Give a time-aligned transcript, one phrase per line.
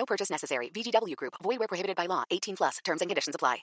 [0.00, 0.70] No purchase necessary.
[0.70, 1.34] VGW Group.
[1.42, 2.24] Void were prohibited by law.
[2.30, 2.78] 18 plus.
[2.82, 3.58] Terms and conditions apply.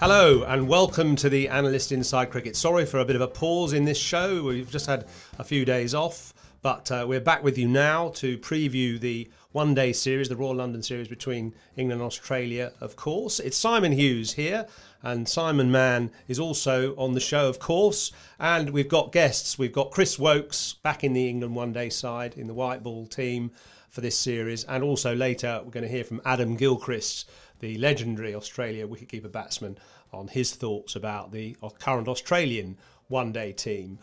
[0.00, 2.56] Hello and welcome to the Analyst Inside Cricket.
[2.56, 4.42] Sorry for a bit of a pause in this show.
[4.42, 5.06] We've just had
[5.38, 9.72] a few days off, but uh, we're back with you now to preview the one
[9.72, 13.40] day series, the Royal London series between England and Australia, of course.
[13.40, 14.66] It's Simon Hughes here,
[15.00, 18.12] and Simon Mann is also on the show, of course.
[18.38, 19.58] And we've got guests.
[19.58, 23.06] We've got Chris Woakes back in the England one day side in the white ball
[23.06, 23.50] team
[23.88, 27.30] for this series, and also later we're going to hear from Adam Gilchrist
[27.60, 29.78] the legendary Australia wicketkeeper batsman,
[30.12, 32.76] on his thoughts about the current Australian
[33.08, 33.98] one day team.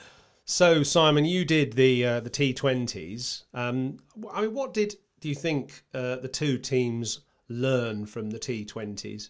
[0.45, 3.44] So, Simon, you did the uh, the T20s.
[3.53, 4.00] Um,
[4.33, 9.29] I mean, what did do you think uh, the two teams learn from the T20s?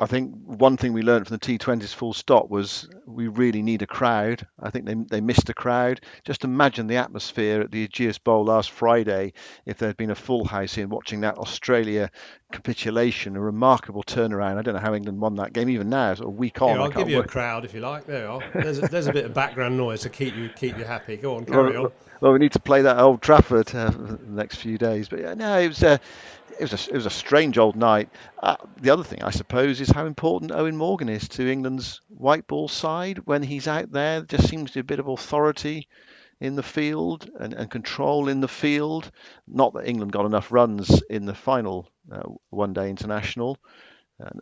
[0.00, 3.82] I think one thing we learned from the T20s full stop was we really need
[3.82, 4.46] a crowd.
[4.58, 6.00] I think they, they missed a crowd.
[6.24, 9.34] Just imagine the atmosphere at the Ageas Bowl last Friday
[9.66, 12.10] if there had been a full house in watching that Australia
[12.50, 14.56] capitulation, a remarkable turnaround.
[14.56, 16.76] I don't know how England won that game even now, sort of week on.
[16.76, 17.26] Yeah, I'll give you work.
[17.26, 18.06] a crowd if you like.
[18.06, 18.42] There you are.
[18.54, 21.18] There's a, there's a bit of background noise to keep you keep you happy.
[21.18, 21.92] Go on, carry well, on.
[22.22, 25.08] Well, we need to play that Old Trafford uh, the next few days.
[25.08, 25.82] But yeah, no, it was.
[25.82, 25.98] Uh,
[26.60, 28.10] it was a, it was a strange old night.
[28.42, 32.46] Uh, the other thing, I suppose, is how important Eoin Morgan is to England's white
[32.46, 34.20] ball side when he's out there.
[34.20, 35.88] There just seems to be a bit of authority
[36.38, 39.10] in the field and, and control in the field.
[39.48, 43.56] Not that England got enough runs in the final uh, one day international.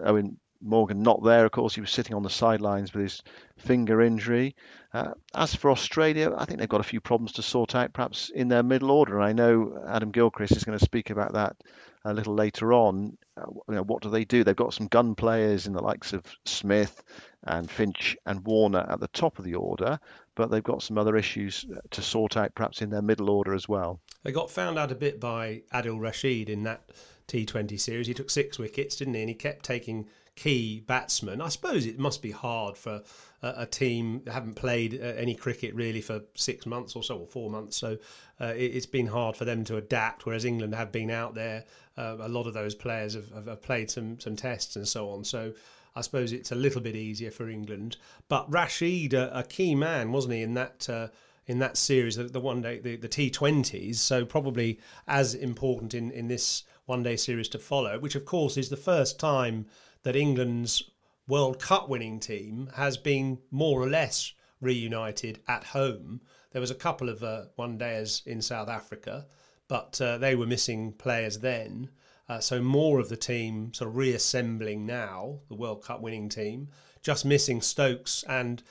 [0.01, 3.23] Eoin Morgan not there, of course, he was sitting on the sidelines with his
[3.57, 4.57] finger injury.
[4.93, 8.31] Uh, as for Australia, I think they've got a few problems to sort out, perhaps
[8.31, 9.21] in their middle order.
[9.21, 11.57] And I know Adam Gilchrist is going to speak about that
[12.05, 13.17] a little later on.
[13.37, 14.43] Uh, you know, what do they do?
[14.45, 17.03] They've got some gun players in the likes of Smith
[17.45, 20.01] and Finch and Warner at the top of the order,
[20.35, 23.69] but they've got some other issues to sort out, perhaps in their middle order as
[23.69, 24.01] well.
[24.23, 26.91] They got found out a bit by Adil Rashid in that
[27.29, 28.07] T20 series.
[28.07, 29.21] He took six wickets, didn't he?
[29.21, 30.09] And he kept taking
[30.39, 31.41] key batsmen.
[31.41, 33.03] I suppose it must be hard for
[33.43, 37.19] a, a team that haven't played uh, any cricket really for six months or so,
[37.19, 37.77] or four months.
[37.77, 37.99] So
[38.41, 40.27] uh, it, has been hard for them to adapt.
[40.27, 41.65] Whereas England have been out there,
[41.97, 45.25] uh, a lot of those players have, have, played some some tests and so on.
[45.25, 45.53] So.
[45.97, 47.97] I suppose it's a little bit easier for England,
[48.29, 51.09] but Rashid, a, a key man, wasn't he in that uh,
[51.49, 53.97] in that series, the, the one day, the, the T20s.
[53.97, 54.79] So probably
[55.09, 58.77] as important in, in this one day series to follow, which of course is the
[58.77, 59.67] first time
[60.09, 60.85] that England's
[61.27, 66.23] World Cup winning team has been more or less reunited at home.
[66.51, 69.27] There was a couple of uh, one days in South Africa,
[69.69, 71.91] but uh, they were missing players then.
[72.27, 76.69] Uh, so more of the team sort of reassembling now, the World Cup winning team,
[77.03, 78.63] just missing Stokes and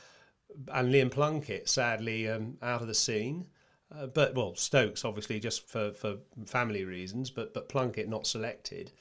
[0.73, 3.45] and Liam Plunkett, sadly um, out of the scene.
[3.95, 6.17] Uh, but well, Stokes obviously just for, for
[6.47, 8.91] family reasons, but but Plunkett not selected.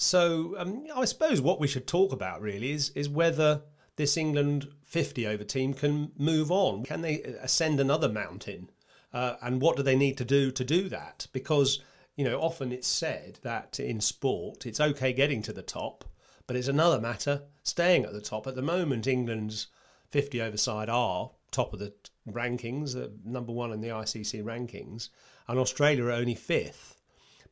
[0.00, 3.62] So um, I suppose what we should talk about really is is whether
[3.96, 6.84] this England 50 over team can move on.
[6.84, 8.70] Can they ascend another mountain?
[9.12, 11.26] Uh, and what do they need to do to do that?
[11.32, 11.82] Because
[12.14, 16.04] you know, often it's said that in sport it's okay getting to the top,
[16.46, 18.46] but it's another matter staying at the top.
[18.46, 19.66] At the moment, England's
[20.10, 21.92] 50 over side are top of the
[22.30, 25.08] rankings, uh, number one in the ICC rankings,
[25.48, 27.00] and Australia are only fifth.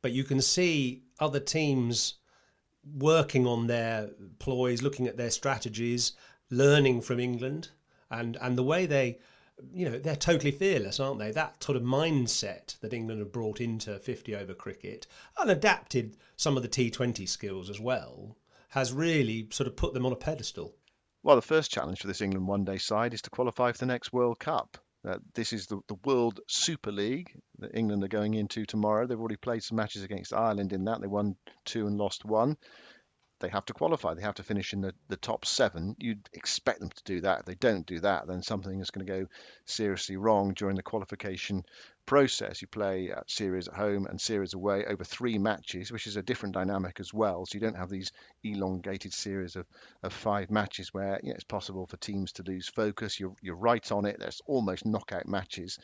[0.01, 2.15] But you can see other teams
[2.95, 6.13] working on their ploys, looking at their strategies,
[6.51, 7.71] learning from England,
[8.11, 9.19] and and the way they,
[9.73, 11.31] you know, they're totally fearless, aren't they?
[11.31, 15.07] That sort of mindset that England have brought into 50 over cricket
[15.39, 18.37] and adapted some of the T20 skills as well
[18.71, 20.75] has really sort of put them on a pedestal.
[21.23, 23.87] Well, the first challenge for this England one day side is to qualify for the
[23.87, 24.79] next World Cup.
[25.35, 29.07] This is the, the World Super League that England are going into tomorrow.
[29.07, 31.01] They've already played some matches against Ireland in that.
[31.01, 32.57] They won two and lost one
[33.39, 34.15] they have to qualify.
[34.15, 35.95] They have to finish in the, the top seven.
[35.99, 37.41] You'd expect them to do that.
[37.41, 39.27] If they don't do that, then something is going to go
[39.67, 41.65] seriously wrong during the qualification
[42.07, 42.63] process.
[42.63, 46.55] You play series at home and series away over three matches, which is a different
[46.55, 47.45] dynamic as well.
[47.45, 48.13] So you don't have these
[48.43, 49.67] elongated series of,
[50.03, 53.21] of five matches where you know, it's possible for teams to lose focus.
[53.21, 54.19] You're, you're right on it.
[54.19, 55.79] There's almost knockout matches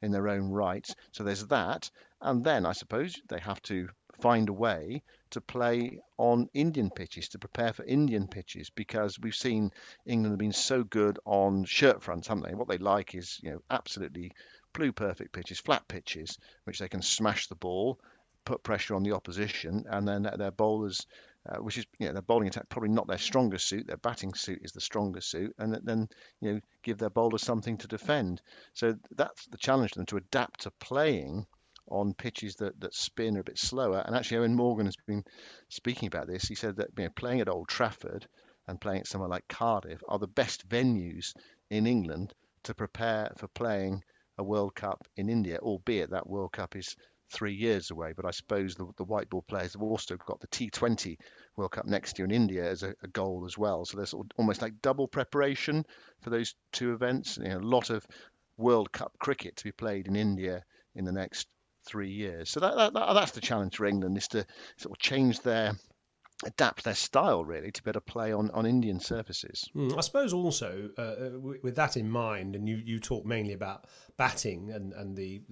[0.00, 0.88] in their own right.
[1.12, 1.90] So there's that.
[2.20, 3.88] And then I suppose they have to
[4.20, 5.02] find a way
[5.34, 9.70] to play on Indian pitches, to prepare for Indian pitches, because we've seen
[10.06, 12.54] England have been so good on shirt fronts, haven't they?
[12.54, 14.32] What they like is, you know, absolutely
[14.72, 17.98] blue perfect pitches, flat pitches, which they can smash the ball,
[18.44, 21.06] put pressure on the opposition, and then their bowlers,
[21.48, 24.34] uh, which is, you know, their bowling attack probably not their strongest suit, their batting
[24.34, 26.08] suit is the strongest suit, and then,
[26.40, 28.42] you know, give their bowlers something to defend.
[28.72, 31.46] So that's the challenge for them to adapt to playing
[31.88, 34.02] on pitches that, that spin are a bit slower.
[34.04, 35.24] And actually, Eoin Morgan has been
[35.68, 36.44] speaking about this.
[36.44, 38.26] He said that you know, playing at Old Trafford
[38.66, 41.34] and playing at somewhere like Cardiff are the best venues
[41.70, 42.32] in England
[42.64, 44.02] to prepare for playing
[44.38, 46.96] a World Cup in India, albeit that World Cup is
[47.30, 48.12] three years away.
[48.14, 51.16] But I suppose the, the white ball players have also got the T20
[51.56, 53.84] World Cup next year in India as a, a goal as well.
[53.84, 55.84] So there's almost like double preparation
[56.22, 57.36] for those two events.
[57.36, 58.06] You know, a lot of
[58.56, 60.64] World Cup cricket to be played in India
[60.94, 61.48] in the next
[61.84, 62.50] three years.
[62.50, 64.46] So that, that, that's the challenge for England is to
[64.76, 65.76] sort of change their
[66.44, 69.68] adapt their style really to better play on, on Indian surfaces.
[69.74, 73.54] Mm, I suppose also uh, with, with that in mind, and you, you talk mainly
[73.54, 73.86] about
[74.16, 75.42] batting and, and the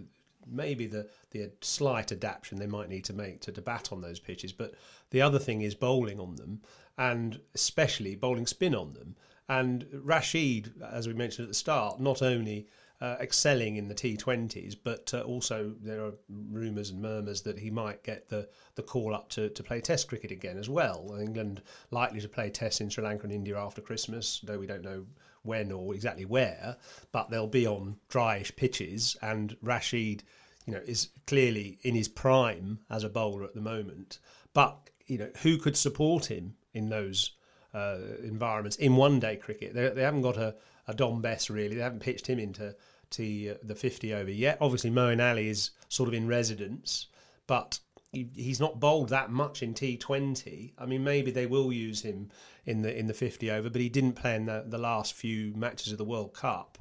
[0.51, 4.19] maybe the the slight adaptation they might need to make to, to bat on those
[4.19, 4.75] pitches, but
[5.11, 6.61] the other thing is bowling on them,
[6.99, 9.17] and especially bowling spin on them.
[9.49, 12.69] And Rashid, as we mentioned at the start, not only
[13.03, 17.69] uh, excelling in the T20s, but uh, also there are rumours and murmurs that he
[17.69, 21.19] might get the, the call up to, to play Test cricket again as well.
[21.21, 24.85] England likely to play Tests in Sri Lanka and India after Christmas, though we don't
[24.85, 25.05] know
[25.43, 26.77] when or exactly where,
[27.11, 29.17] but they'll be on dryish pitches.
[29.21, 30.23] And Rashid,
[30.65, 34.21] you know, is clearly in his prime as a bowler at the moment.
[34.55, 37.33] But you know, who could support him in those
[37.75, 39.75] uh, environments in one day cricket?
[39.75, 40.55] They, they haven't got a,
[40.87, 41.75] a Dom Bess really.
[41.75, 42.77] They haven't pitched him into
[43.13, 44.59] to the 50 over yet.
[44.61, 47.07] Obviously, Moeen Ali is sort of in residence,
[47.47, 47.79] but
[48.13, 50.73] he, he's not bowled that much in T20.
[50.79, 52.31] I mean, maybe they will use him
[52.67, 55.55] in the in the 50 over, but he didn't play in the, the last few
[55.55, 56.79] matches of the World Cup.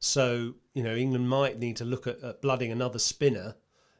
[0.00, 3.56] So you know, England might need to look at, at blooding another spinner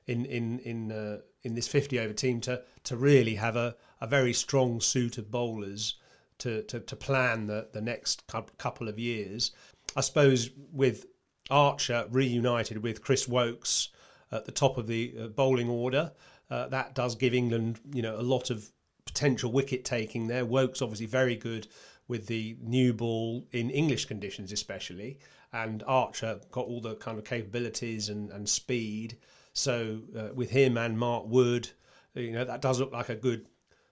[0.06, 4.06] in in in uh, in this 50 over team to to really have a, a
[4.06, 5.96] very strong suit of bowlers
[6.38, 8.24] to, to, to plan the, the next
[8.58, 9.52] couple of years.
[9.96, 11.06] I suppose with
[11.50, 13.90] Archer reunited with Chris Woakes
[14.32, 16.12] at the top of the uh, bowling order.
[16.50, 18.70] Uh, that does give England, you know, a lot of
[19.04, 20.44] potential wicket taking there.
[20.44, 21.66] Woakes obviously very good
[22.08, 25.18] with the new ball in English conditions, especially,
[25.52, 29.16] and Archer got all the kind of capabilities and, and speed.
[29.52, 31.70] So uh, with him and Mark Wood,
[32.14, 33.46] you know, that does look like a good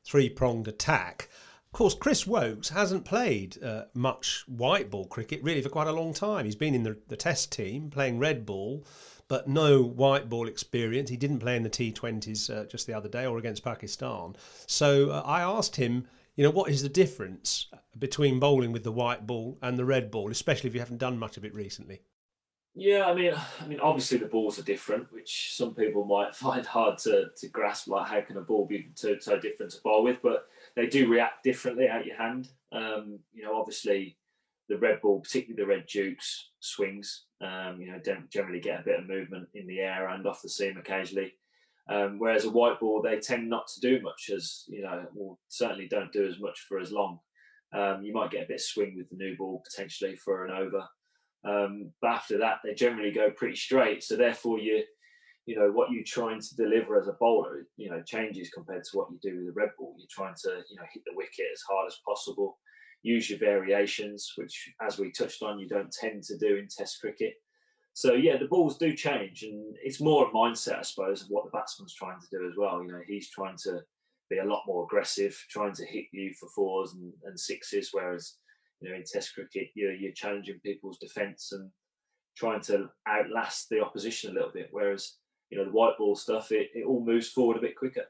[0.04, 1.28] three pronged attack.
[1.72, 5.92] Of course, Chris Woakes hasn't played uh, much white ball cricket really for quite a
[5.92, 6.44] long time.
[6.44, 8.84] He's been in the, the Test team playing red ball,
[9.26, 11.08] but no white ball experience.
[11.08, 14.36] He didn't play in the T20s uh, just the other day or against Pakistan.
[14.66, 18.92] So uh, I asked him, you know, what is the difference between bowling with the
[18.92, 22.02] white ball and the red ball, especially if you haven't done much of it recently?
[22.74, 26.66] Yeah, I mean, I mean, obviously the balls are different, which some people might find
[26.66, 27.88] hard to, to grasp.
[27.88, 30.18] Like, how can a ball be so, so different to bowl with?
[30.22, 32.48] But they do react differently out your hand.
[32.72, 34.16] Um, you know, obviously
[34.68, 37.24] the red ball, particularly the red dukes, swings.
[37.40, 40.42] Um, you know, don't generally get a bit of movement in the air and off
[40.42, 41.34] the seam occasionally.
[41.90, 45.36] Um, whereas a white ball, they tend not to do much, as you know, or
[45.48, 47.18] certainly don't do as much for as long.
[47.74, 50.52] Um, you might get a bit of swing with the new ball potentially for an
[50.52, 50.86] over,
[51.44, 54.04] um, but after that, they generally go pretty straight.
[54.04, 54.84] So therefore, you
[55.46, 58.90] you know what you're trying to deliver as a bowler, you know, changes compared to
[58.96, 59.94] what you do with a red ball.
[59.98, 62.58] You're trying to you know hit the wicket as hard as possible,
[63.02, 67.00] use your variations, which as we touched on, you don't tend to do in Test
[67.00, 67.34] cricket.
[67.94, 71.44] So yeah, the balls do change, and it's more a mindset, I suppose, of what
[71.44, 72.82] the batsman's trying to do as well.
[72.82, 73.80] You know, he's trying to
[74.30, 78.36] be a lot more aggressive, trying to hit you for fours and, and sixes, whereas
[78.80, 81.70] you know in Test cricket you're, you're challenging people's defence and
[82.36, 84.68] trying to outlast the opposition a little bit.
[84.70, 85.16] Whereas
[85.52, 88.06] you know the white ball stuff, it, it all moves forward a bit quicker.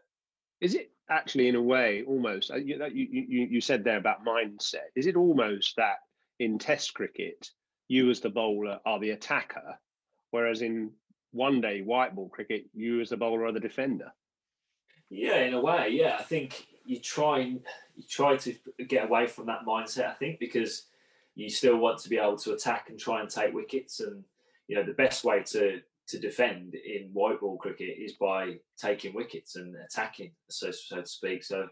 [0.61, 2.53] Is it actually, in a way, almost?
[2.53, 4.93] Uh, you, you, you said there about mindset.
[4.95, 5.97] Is it almost that
[6.39, 7.51] in Test cricket,
[7.89, 9.77] you as the bowler are the attacker,
[10.31, 10.93] whereas in
[11.33, 14.13] one day white ball cricket, you as the bowler are the defender?
[15.11, 16.19] Yeah, in a way, yeah.
[16.21, 17.61] I think you try and
[17.97, 18.55] you try to
[18.87, 20.11] get away from that mindset.
[20.11, 20.87] I think because
[21.35, 24.23] you still want to be able to attack and try and take wickets, and
[24.69, 25.81] you know the best way to
[26.13, 31.07] to defend in white ball cricket is by taking wickets and attacking, so so to
[31.07, 31.43] speak.
[31.43, 31.67] So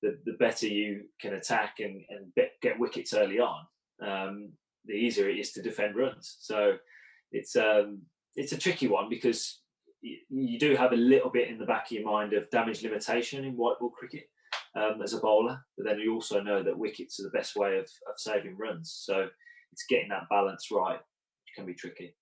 [0.00, 3.66] the the better you can attack and and get wickets early on,
[4.00, 4.52] um,
[4.84, 6.36] the easier it is to defend runs.
[6.40, 6.76] So
[7.32, 8.02] it's um,
[8.36, 9.60] it's a tricky one because
[10.02, 13.44] you do have a little bit in the back of your mind of damage limitation
[13.44, 14.28] in white ball cricket
[14.76, 17.78] um, as a bowler, but then you also know that wickets are the best way
[17.78, 19.02] of, of saving runs.
[19.04, 19.28] So
[19.72, 22.14] it's getting that balance right, which can be tricky.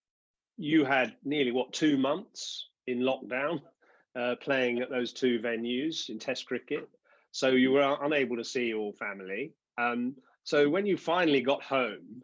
[0.56, 3.60] You had nearly what two months in lockdown,
[4.18, 6.88] uh, playing at those two venues in Test cricket.
[7.30, 9.52] So you were unable to see your family.
[9.78, 12.22] Um, so when you finally got home,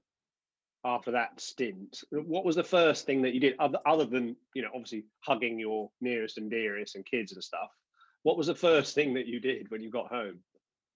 [0.84, 4.62] after that stint, what was the first thing that you did other, other than, you
[4.62, 7.70] know, obviously hugging your nearest and dearest and kids and stuff?
[8.22, 10.38] What was the first thing that you did when you got home?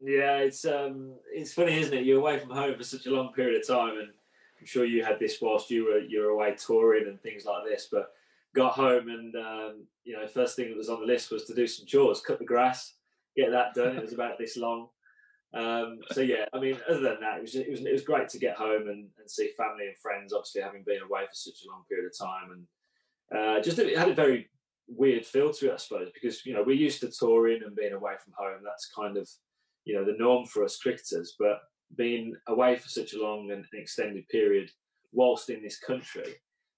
[0.01, 2.05] Yeah, it's um, it's funny, isn't it?
[2.05, 4.09] You're away from home for such a long period of time, and
[4.63, 7.65] I'm sure you had this whilst you were you were away touring and things like
[7.65, 7.89] this.
[7.91, 8.13] But
[8.55, 11.55] got home, and um, you know, first thing that was on the list was to
[11.55, 12.95] do some chores, cut the grass,
[13.37, 13.97] get that done.
[13.97, 14.89] It was about this long,
[15.55, 18.29] um, so yeah, I mean, other than that, it was, it was it was great
[18.31, 20.33] to get home and, and see family and friends.
[20.33, 23.99] Obviously, having been away for such a long period of time, and uh, just it
[23.99, 24.49] had a very
[24.89, 27.93] weird feel to it, I suppose, because you know we're used to touring and being
[27.93, 28.61] away from home.
[28.65, 29.29] That's kind of
[29.85, 31.61] you know the norm for us cricketers, but
[31.97, 34.71] being away for such a long and extended period,
[35.13, 36.37] whilst in this country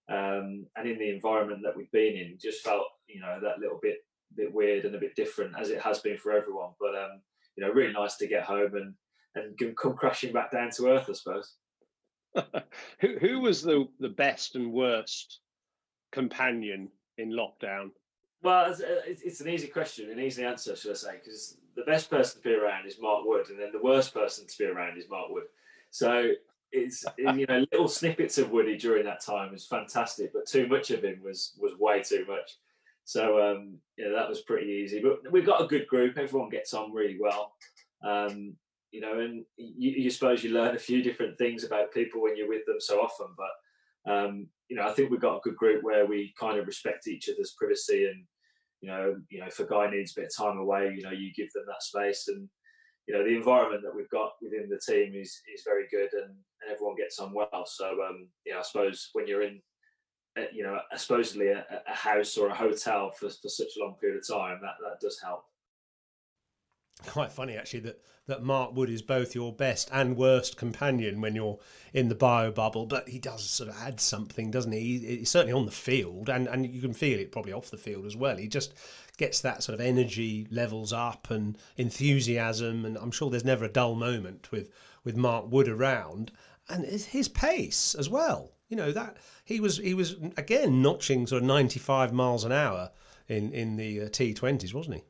[0.09, 3.79] um, and in the environment that we've been in, just felt you know that little
[3.83, 3.99] bit
[4.37, 6.71] bit weird and a bit different as it has been for everyone.
[6.81, 7.21] But um,
[7.57, 8.95] you know, really nice to get home and
[9.37, 11.55] and come crashing back down to earth, I suppose.
[13.01, 15.41] who who was the the best and worst
[16.13, 17.91] companion in lockdown?
[18.45, 18.71] Well,
[19.07, 21.15] it's, it's an easy question, an easy answer, should I say?
[21.15, 24.47] Because the best person to be around is Mark Wood, and then the worst person
[24.47, 25.45] to be around is Mark Wood.
[25.91, 26.33] So
[26.71, 30.91] it's you know little snippets of Woody during that time was fantastic, but too much
[30.91, 32.59] of him was was way too much.
[33.07, 35.01] So um, yeah, that was pretty easy.
[35.01, 36.19] But we've got a good group.
[36.19, 37.55] Everyone gets on really well.
[38.05, 38.57] Um,
[38.91, 42.37] you know, and you, you, suppose you learn a few different things about people when
[42.37, 43.27] you're with them so often.
[43.37, 46.67] But um, you know, I think we've got a good group where we kind of
[46.67, 48.25] respect each other's privacy, and
[48.85, 51.11] you know, you know, if a guy needs a bit of time away, you know,
[51.11, 52.49] you give them that space, and
[53.09, 56.31] you know, the environment that we've got within the team is is very good, and,
[56.31, 57.65] and everyone gets on well.
[57.65, 59.61] So um, yeah, I suppose when you're in
[60.53, 64.19] you know, supposedly a, a, house or a hotel for, for such a long period
[64.19, 65.45] of time, that, that does help.
[67.07, 71.35] Quite funny, actually, that, that Mark Wood is both your best and worst companion when
[71.35, 71.59] you're
[71.93, 74.99] in the bio bubble, but he does sort of add something, doesn't he?
[74.99, 78.07] He's certainly on the field, and, and you can feel it probably off the field
[78.07, 78.37] as well.
[78.37, 78.75] He just
[79.17, 83.73] gets that sort of energy levels up and enthusiasm, and I'm sure there's never a
[83.73, 84.71] dull moment with,
[85.05, 86.33] with Mark Wood around,
[86.69, 91.43] and his pace as well you know that he was he was again notching sort
[91.43, 92.91] of 95 miles an hour
[93.29, 95.03] in in the uh, T20s, wasn't he?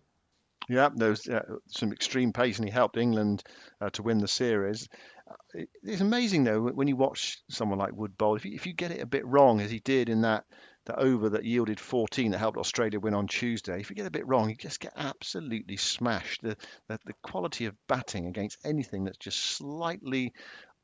[0.68, 3.42] Yeah, there was uh, some extreme pace, and he helped England
[3.80, 4.88] uh, to win the series.
[5.30, 8.36] Uh, it's amazing though when you watch someone like Wood bowl.
[8.36, 10.44] If you, if you get it a bit wrong, as he did in that
[10.86, 13.80] that over that yielded 14 that helped Australia win on Tuesday.
[13.80, 16.42] If you get a bit wrong, you just get absolutely smashed.
[16.42, 16.56] The,
[16.88, 20.34] the, the quality of batting against anything that's just slightly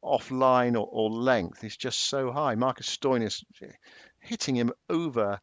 [0.02, 2.54] offline or, or length is just so high.
[2.54, 3.44] Marcus Stoinis
[4.20, 5.38] hitting him over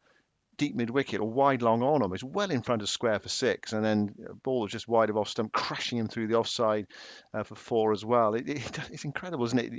[0.58, 2.10] deep mid wicket or wide long on him.
[2.10, 5.16] He's well in front of square for six, and then ball was just wide of
[5.16, 6.86] off stump, crashing him through the offside
[7.32, 8.34] uh, for four as well.
[8.34, 9.72] It, it, it's incredible, isn't it?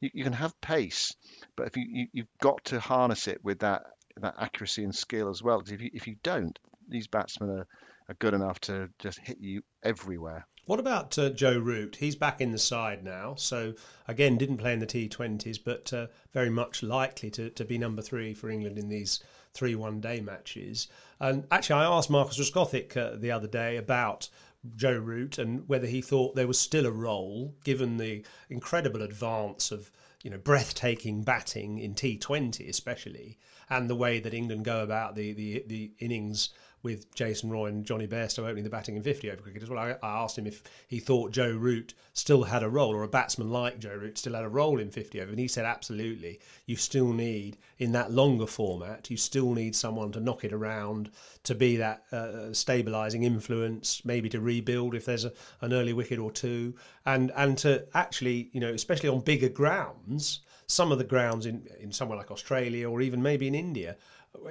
[0.00, 1.14] You, you, can have pace,
[1.56, 3.82] but if you, you have got to harness it with that
[4.20, 5.58] that accuracy and skill as well.
[5.58, 6.56] Because if you if you don't,
[6.88, 7.66] these batsmen are,
[8.08, 10.46] are good enough to just hit you everywhere.
[10.66, 11.94] What about uh, Joe Root?
[11.94, 13.36] He's back in the side now.
[13.36, 13.74] So,
[14.08, 18.02] again, didn't play in the T20s, but uh, very much likely to, to be number
[18.02, 19.22] three for England in these
[19.56, 20.88] three one day matches.
[21.18, 24.28] And actually, I asked Marcus Trescothick uh, the other day about
[24.74, 29.70] Joe Root and whether he thought there was still a role given the incredible advance
[29.70, 29.90] of
[30.22, 33.38] you know breathtaking batting in T20 especially
[33.70, 36.50] and the way that England go about the the, the innings
[36.86, 39.80] with Jason Roy and Jonny Bairstow opening the batting in 50 over cricket as well.
[39.80, 43.08] I, I, asked him if he thought Joe Root still had a role, or a
[43.08, 46.38] batsman like Joe Root still had a role in 50 over, and he said absolutely.
[46.64, 51.10] You still need, in that longer format, you still need someone to knock it around,
[51.42, 56.20] to be that uh, stabilising influence, maybe to rebuild if there's a, an early wicket
[56.20, 56.72] or two,
[57.04, 61.66] and and to actually, you know, especially on bigger grounds, some of the grounds in,
[61.80, 63.96] in somewhere like Australia or even maybe in India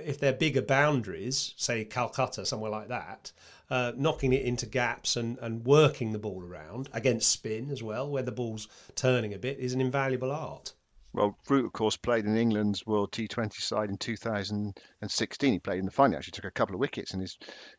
[0.04, 3.32] if they're bigger boundaries, say Calcutta, somewhere like that,
[3.70, 8.10] uh, knocking it into gaps and, and working the ball around against spin as well,
[8.10, 10.74] where the ball's turning a bit, is an invaluable art.
[11.16, 15.54] Well, Root, of course, played in England's World T20 side in 2016.
[15.54, 16.18] He played in the final.
[16.18, 17.38] Actually, took a couple of wickets in his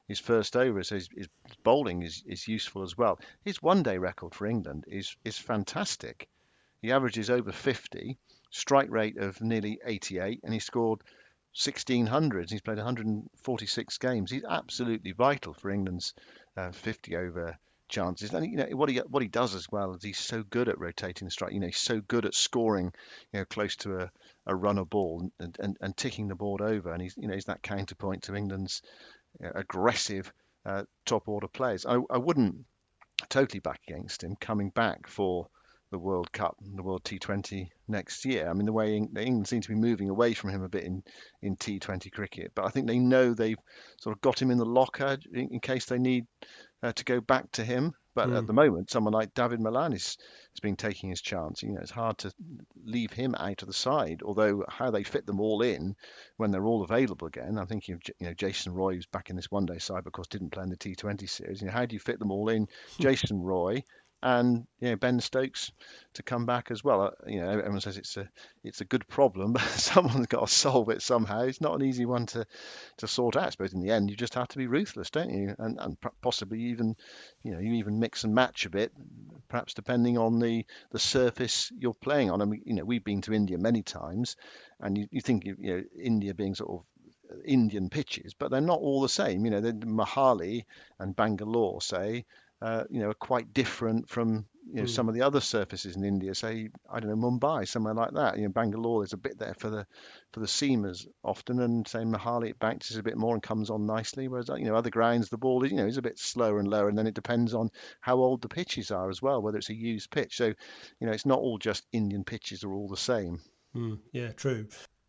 [0.09, 1.29] his first over, so his, his
[1.63, 3.21] bowling is, is useful as well.
[3.45, 6.31] His one-day record for England is is fantastic.
[6.81, 8.17] He averages over 50,
[8.51, 11.03] strike rate of nearly 88, and he scored
[11.57, 12.51] 1600s.
[12.51, 14.31] He's played 146 games.
[14.31, 16.15] He's absolutely vital for England's
[16.57, 17.59] uh, 50 over
[17.89, 18.33] chances.
[18.35, 20.79] And you know what he what he does as well is he's so good at
[20.79, 21.53] rotating the strike.
[21.53, 22.93] You know he's so good at scoring,
[23.33, 24.11] you know, close to a,
[24.47, 26.93] a runner ball and, and, and ticking the board over.
[26.93, 28.83] And he's you know he's that counterpoint to England's
[29.41, 30.33] you know, aggressive
[30.65, 31.87] uh, top order players.
[31.87, 32.65] I, I wouldn't
[33.29, 35.49] totally back against him coming back for
[35.97, 38.51] the World Cup, and the World T20 next year.
[38.51, 41.03] I mean, the way England seem to be moving away from him a bit in,
[41.41, 43.57] in T20 cricket, but I think they know they've
[43.99, 46.27] sort of got him in the locker in, in case they need
[46.83, 47.95] uh, to go back to him.
[48.15, 48.37] But mm.
[48.37, 48.47] at hmm.
[48.47, 50.19] the moment, someone like David Malan is
[50.53, 51.63] has been taking his chance.
[51.63, 52.33] You know, it's hard to
[52.85, 54.21] leave him out of the side.
[54.23, 55.97] Although how they fit them all in
[56.37, 59.37] when they're all available again, I'm thinking of you know Jason Roy, who's back in
[59.37, 61.61] this one-day side, but of course didn't play in the T20 series.
[61.61, 62.69] You know, how do you fit them all in?
[62.99, 63.83] Jason Roy,
[64.23, 65.73] and you know Ben Stokes
[66.15, 67.03] to come back as well.
[67.03, 68.29] Uh, you know, everyone says it's a
[68.65, 71.43] it's a good problem, but someone's got to solve it somehow.
[71.43, 72.47] It's not an easy one to
[72.99, 73.47] to sort out.
[73.47, 75.55] I suppose in the end, you just have to be ruthless, don't you?
[75.59, 76.97] And and possibly even
[77.43, 78.93] you know you even mix and match a bit,
[79.49, 82.43] perhaps depending on the the surface you're playing on.
[82.43, 84.37] I mean, you know, we've been to India many times,
[84.81, 86.85] and you, you think you know India being sort of
[87.45, 89.45] Indian pitches, but they're not all the same.
[89.45, 90.65] You know, the Mohali
[90.99, 92.25] and Bangalore, say,
[92.63, 94.91] uh, you know, are quite different from you know mm.
[94.91, 96.35] some of the other surfaces in India.
[96.35, 98.37] Say, I don't know, Mumbai, somewhere like that.
[98.37, 99.87] You know, Bangalore, there's a bit there for the
[100.33, 103.87] for the seamers often, and say Mohali it bounces a bit more and comes on
[103.87, 104.29] nicely.
[104.29, 106.69] Whereas you know other grounds, the ball is you know is a bit slower and
[106.69, 109.71] lower, and then it depends on how old the pitches are as well, whether it's
[109.71, 110.37] a used pitch.
[110.37, 113.41] So, you know, it's not all just Indian pitches are all the same.
[113.75, 114.67] Mm, yeah, true.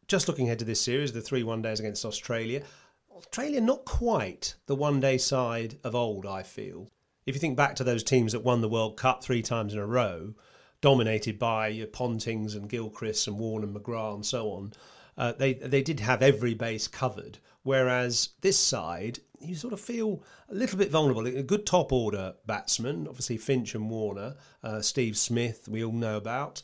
[0.08, 2.62] Just looking ahead to this series, the three one days against Australia.
[3.16, 6.92] Australia not quite the one day side of old, I feel
[7.28, 9.80] if you think back to those teams that won the World Cup three times in
[9.80, 10.34] a row,
[10.80, 14.74] dominated by Pontings and Gilchrist and Warne and McGrath and so on,
[15.18, 17.40] uh, they they did have every base covered.
[17.64, 21.28] Whereas this side, you sort of feel a little bit vulnerable.
[21.28, 26.16] A good top order batsman, obviously Finch and Warner, uh, Steve Smith, we all know
[26.16, 26.62] about.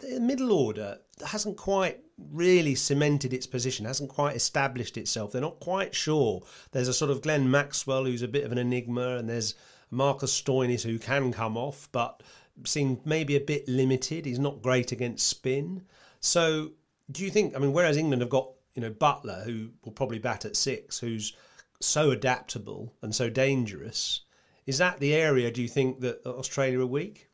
[0.00, 2.00] The middle order hasn't quite
[2.32, 5.30] really cemented its position, hasn't quite established itself.
[5.30, 6.42] They're not quite sure.
[6.72, 9.54] There's a sort of Glenn Maxwell who's a bit of an enigma, and there's
[9.90, 12.22] Marcus Stoinis, who can come off, but
[12.64, 14.26] seemed maybe a bit limited.
[14.26, 15.82] He's not great against spin.
[16.20, 16.72] So,
[17.10, 17.54] do you think?
[17.54, 20.98] I mean, whereas England have got you know Buttler, who will probably bat at six,
[20.98, 21.36] who's
[21.80, 24.20] so adaptable and so dangerous,
[24.66, 25.50] is that the area?
[25.50, 27.28] Do you think that Australia are weak?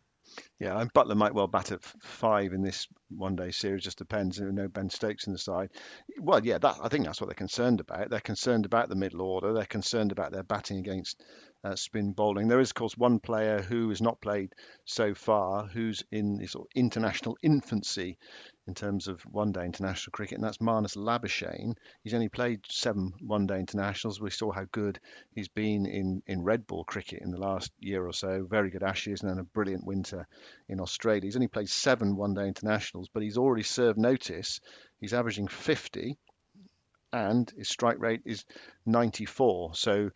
[0.58, 3.82] Yeah, and Buttler might well bat at five in this one-day series.
[3.82, 4.38] Just depends.
[4.38, 5.70] You know, Ben Stokes in the side.
[6.18, 8.10] Well, yeah, that I think that's what they're concerned about.
[8.10, 9.52] They're concerned about the middle order.
[9.52, 11.22] They're concerned about their batting against
[11.62, 12.48] uh, spin bowling.
[12.48, 14.52] There is, of course, one player who has not played
[14.84, 18.18] so far, who's in sort of international infancy
[18.66, 21.74] in terms of one-day international cricket, and that's Marnus Labuschagne.
[22.02, 24.20] He's only played seven one-day internationals.
[24.20, 25.00] We saw how good
[25.34, 28.46] he's been in, in red ball cricket in the last year or so.
[28.48, 30.26] Very good Ashes and then a brilliant winter
[30.68, 31.22] in Australia.
[31.24, 34.60] He's only played seven one-day internationals, but he's already served notice.
[35.00, 36.16] He's averaging 50
[37.12, 38.44] and his strike rate is
[38.86, 39.74] 94.
[39.74, 40.10] So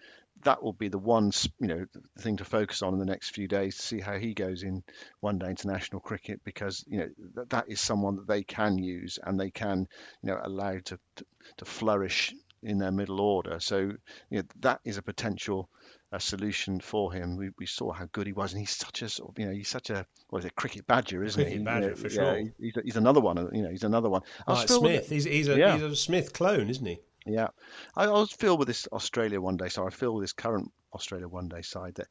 [0.44, 1.87] that will be the one you know
[2.18, 4.83] thing to focus on in the next few days to see how he goes in
[5.20, 9.18] one day international cricket because you know that, that is someone that they can use
[9.22, 9.87] and they can
[10.22, 11.26] you know allow to to,
[11.59, 15.68] to flourish in their middle order so you know that is a potential
[16.14, 17.37] a solution for him.
[17.37, 19.52] We, we saw how good he was, and he's such a sort of, you know
[19.52, 21.64] he's such a what is it cricket badger, isn't cricket he?
[21.64, 22.37] badger you know, for sure.
[22.61, 23.37] he's, he's, another one.
[23.52, 24.22] You know, he's another one.
[24.46, 25.74] Like Smith, he's he's a, yeah.
[25.74, 27.00] he's a Smith clone, isn't he?
[27.26, 27.48] Yeah,
[27.96, 31.26] I always feel with this Australia one day, so I feel with this current Australia
[31.26, 32.08] one day side that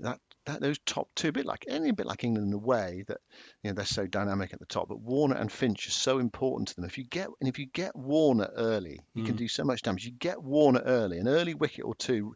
[0.00, 3.04] that that those top two, a bit like any bit like England in a way
[3.06, 3.18] that
[3.62, 6.68] you know they're so dynamic at the top, but Warner and Finch are so important
[6.68, 6.84] to them.
[6.84, 9.26] If you get and if you get Warner early, you mm.
[9.26, 10.04] can do so much damage.
[10.04, 12.34] You get Warner early, an early wicket or two,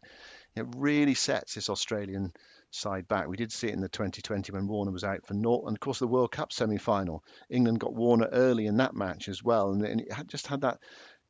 [0.57, 2.33] it really sets this Australian
[2.71, 3.27] side back.
[3.27, 5.79] We did see it in the 2020 when Warner was out for naught, and of
[5.79, 7.23] course the World Cup semi-final.
[7.49, 10.61] England got Warner early in that match as well, and, and it had just had
[10.61, 10.79] that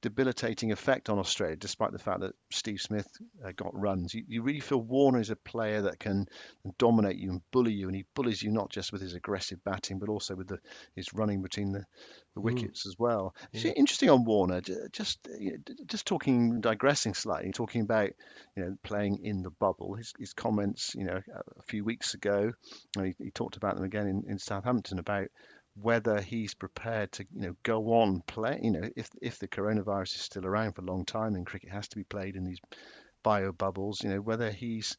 [0.02, 3.08] debilitating effect on Australia, despite the fact that Steve Smith
[3.44, 4.14] uh, got runs.
[4.14, 6.28] You, you, really feel Warner is a player that can
[6.78, 9.98] dominate you and bully you, and he bullies you not just with his aggressive batting,
[9.98, 10.60] but also with the,
[10.96, 11.84] his running between the,
[12.36, 12.44] the mm.
[12.44, 12.88] wickets mm.
[12.88, 13.34] as well.
[13.52, 13.72] Yeah.
[13.72, 15.28] Interesting on Warner, just
[15.88, 18.12] just talking, digressing slightly, talking about
[18.56, 19.96] you know playing in the bubble.
[19.96, 21.22] His, his comments, you know,
[21.60, 22.54] a few weeks ago,
[23.02, 25.30] he, he talked about them again in, in Southampton about
[25.82, 30.16] whether he's prepared to you know go on play you know if if the coronavirus
[30.16, 32.60] is still around for a long time and cricket has to be played in these
[33.24, 34.98] bio bubbles you know whether he's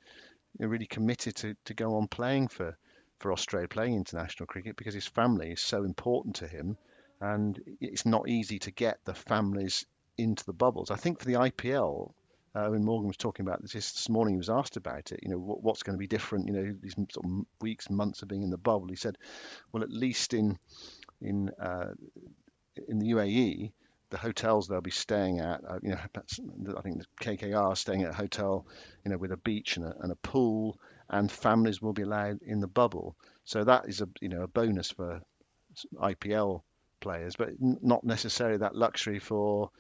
[0.58, 2.76] you know, really committed to, to go on playing for
[3.18, 6.76] for Australia playing international cricket because his family is so important to him
[7.20, 9.84] and it's not easy to get the families
[10.16, 10.90] into the bubbles.
[10.90, 12.12] I think for the IPL
[12.54, 15.20] uh, when Morgan was talking about this this morning, he was asked about it.
[15.22, 16.46] You know, what, what's going to be different?
[16.46, 18.88] You know, these sort of weeks, months of being in the bubble.
[18.88, 19.16] He said,
[19.72, 20.58] well, at least in
[21.20, 21.92] in uh,
[22.88, 23.72] in the UAE,
[24.10, 25.98] the hotels they'll be staying at, uh, you know,
[26.76, 28.66] I think the KKR staying at a hotel,
[29.04, 30.78] you know, with a beach and a, and a pool,
[31.10, 33.16] and families will be allowed in the bubble.
[33.44, 35.20] So that is a you know a bonus for
[35.96, 36.62] IPL
[37.00, 39.70] players, but not necessarily that luxury for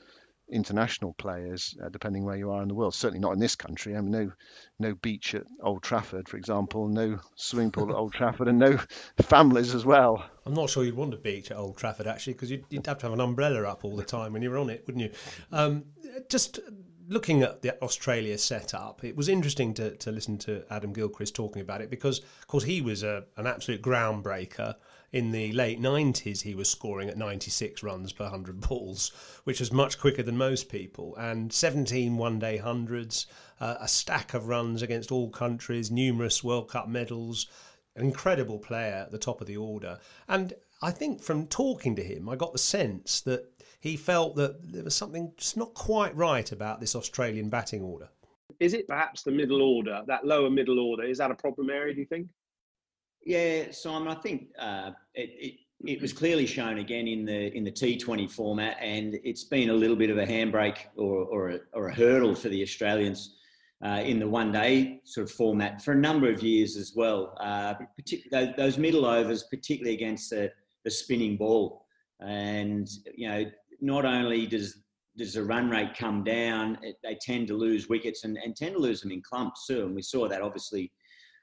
[0.50, 2.94] international players, uh, depending where you are in the world.
[2.94, 3.96] Certainly not in this country.
[3.96, 4.32] I mean, no,
[4.78, 8.78] no beach at Old Trafford, for example, no swimming pool at Old Trafford, and no
[9.20, 10.24] families as well.
[10.46, 12.98] I'm not sure you'd want a beach at Old Trafford actually, because you'd, you'd, have
[12.98, 15.10] to have an umbrella up all the time when you're on it, wouldn't you?
[15.52, 15.84] Um,
[16.28, 16.60] just
[17.08, 21.62] looking at the Australia setup, it was interesting to, to listen to Adam Gilchrist talking
[21.62, 24.74] about it because, of course, he was a, an absolute groundbreaker
[25.12, 29.12] in the late 90s, he was scoring at 96 runs per 100 balls,
[29.44, 31.16] which was much quicker than most people.
[31.16, 33.26] And 17 one day hundreds,
[33.60, 37.46] uh, a stack of runs against all countries, numerous World Cup medals,
[37.96, 39.98] an incredible player at the top of the order.
[40.28, 43.46] And I think from talking to him, I got the sense that
[43.80, 48.08] he felt that there was something just not quite right about this Australian batting order.
[48.60, 51.04] Is it perhaps the middle order, that lower middle order?
[51.04, 52.28] Is that a problem area, do you think?
[53.28, 57.62] Yeah, Simon, I think uh, it, it, it, was clearly shown again in the in
[57.62, 61.58] the T20 format, and it's been a little bit of a handbrake or, or, a,
[61.74, 63.36] or a hurdle for the Australians
[63.84, 67.36] uh, in the one day sort of format for a number of years as well.
[67.38, 67.74] Uh,
[68.32, 70.50] those, those middle overs, particularly against the,
[70.86, 71.84] the spinning ball,
[72.20, 73.44] and you know,
[73.82, 74.78] not only does
[75.18, 78.74] does the run rate come down, it, they tend to lose wickets and, and tend
[78.74, 79.84] to lose them in clumps too.
[79.84, 80.90] And we saw that obviously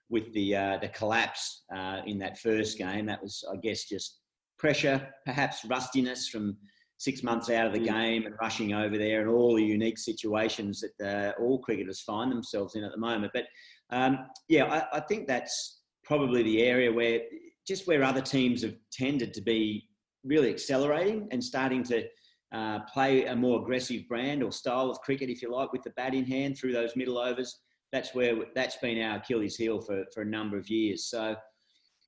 [0.10, 3.06] with the uh, the collapse uh, in that first game.
[3.06, 4.20] That was, I guess, just
[4.58, 6.58] pressure, perhaps rustiness from
[6.98, 7.88] six months out of the mm.
[7.88, 12.32] game and rushing over there, and all the unique situations that uh, all cricketers find
[12.32, 13.32] themselves in at the moment.
[13.34, 13.46] But
[13.90, 17.22] um, yeah, I, I, think that's probably the area where
[17.68, 19.88] just where other teams have tended to be
[20.24, 22.04] really accelerating and starting to.
[22.52, 25.90] Uh, play a more aggressive brand or style of cricket, if you like, with the
[25.98, 27.65] bat in hand through those middle overs
[27.96, 31.06] that's where that's been our Achilles heel for, for a number of years.
[31.06, 31.36] So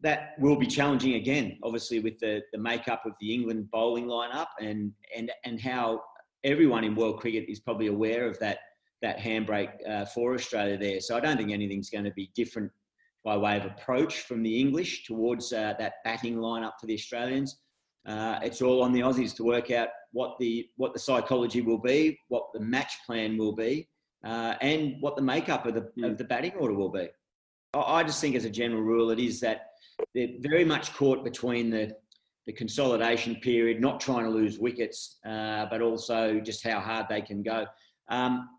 [0.01, 4.47] that will be challenging again, obviously with the, the makeup of the England bowling lineup
[4.59, 6.01] and and and how
[6.43, 8.59] everyone in world cricket is probably aware of that
[9.01, 10.99] that handbrake uh, for Australia there.
[10.99, 12.71] So I don't think anything's going to be different
[13.23, 17.59] by way of approach from the English towards uh, that batting lineup for the Australians.
[18.05, 21.83] Uh, it's all on the Aussies to work out what the what the psychology will
[21.93, 23.87] be, what the match plan will be,
[24.25, 26.15] uh, and what the makeup of the, of hmm.
[26.15, 27.07] the batting order will be.
[27.73, 29.67] I just think, as a general rule, it is that
[30.15, 31.95] they're very much caught between the,
[32.45, 37.21] the consolidation period, not trying to lose wickets, uh, but also just how hard they
[37.21, 37.65] can go.
[38.09, 38.49] Um,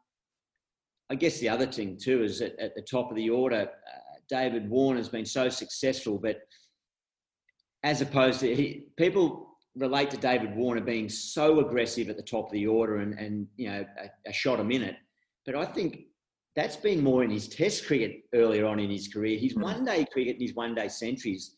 [1.10, 4.18] I guess the other thing too is that at the top of the order, uh,
[4.28, 6.40] David Warner has been so successful, but
[7.82, 12.46] as opposed to he, people relate to David Warner being so aggressive at the top
[12.46, 14.96] of the order and, and you know a, a shot a minute.
[15.48, 16.00] But I think
[16.54, 19.38] that's been more in his test cricket earlier on in his career.
[19.38, 19.62] His hmm.
[19.62, 21.56] one day cricket and his one day centuries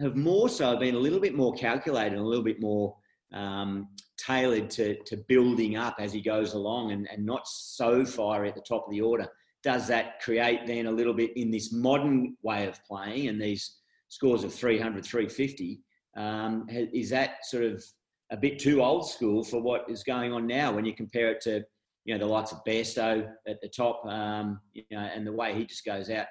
[0.00, 2.96] have more so been a little bit more calculated and a little bit more
[3.34, 8.48] um, tailored to, to building up as he goes along and, and not so fiery
[8.48, 9.28] at the top of the order.
[9.62, 13.76] Does that create then a little bit in this modern way of playing and these
[14.08, 15.82] scores of 300, 350?
[16.16, 17.84] Um, is that sort of
[18.30, 21.42] a bit too old school for what is going on now when you compare it
[21.42, 21.62] to
[22.08, 25.54] you know the likes of Bairstow at the top, um, you know, and the way
[25.54, 26.24] he just goes out,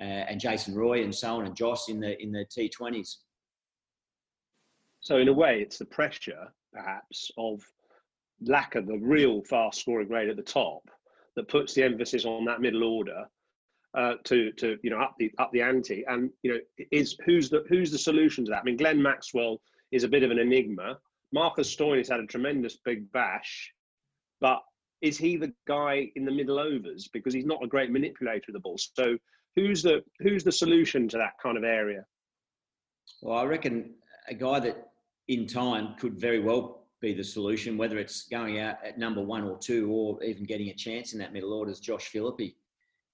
[0.00, 3.16] uh, and Jason Roy and so on, and Jos in the in the T20s.
[5.00, 7.60] So in a way, it's the pressure, perhaps, of
[8.42, 10.88] lack of the real fast scoring rate at the top
[11.34, 13.24] that puts the emphasis on that middle order
[13.94, 16.04] uh, to to you know up the up the ante.
[16.06, 18.60] And you know, is who's the who's the solution to that?
[18.60, 20.96] I mean, Glenn Maxwell is a bit of an enigma.
[21.32, 23.72] Marcus Stoinis had a tremendous big bash,
[24.40, 24.62] but
[25.00, 28.54] is he the guy in the middle overs because he's not a great manipulator of
[28.54, 28.76] the ball?
[28.78, 29.16] So
[29.56, 32.04] who's the who's the solution to that kind of area?
[33.22, 33.94] Well, I reckon
[34.28, 34.88] a guy that
[35.28, 39.44] in time could very well be the solution, whether it's going out at number one
[39.44, 42.54] or two, or even getting a chance in that middle order, is Josh Philippe.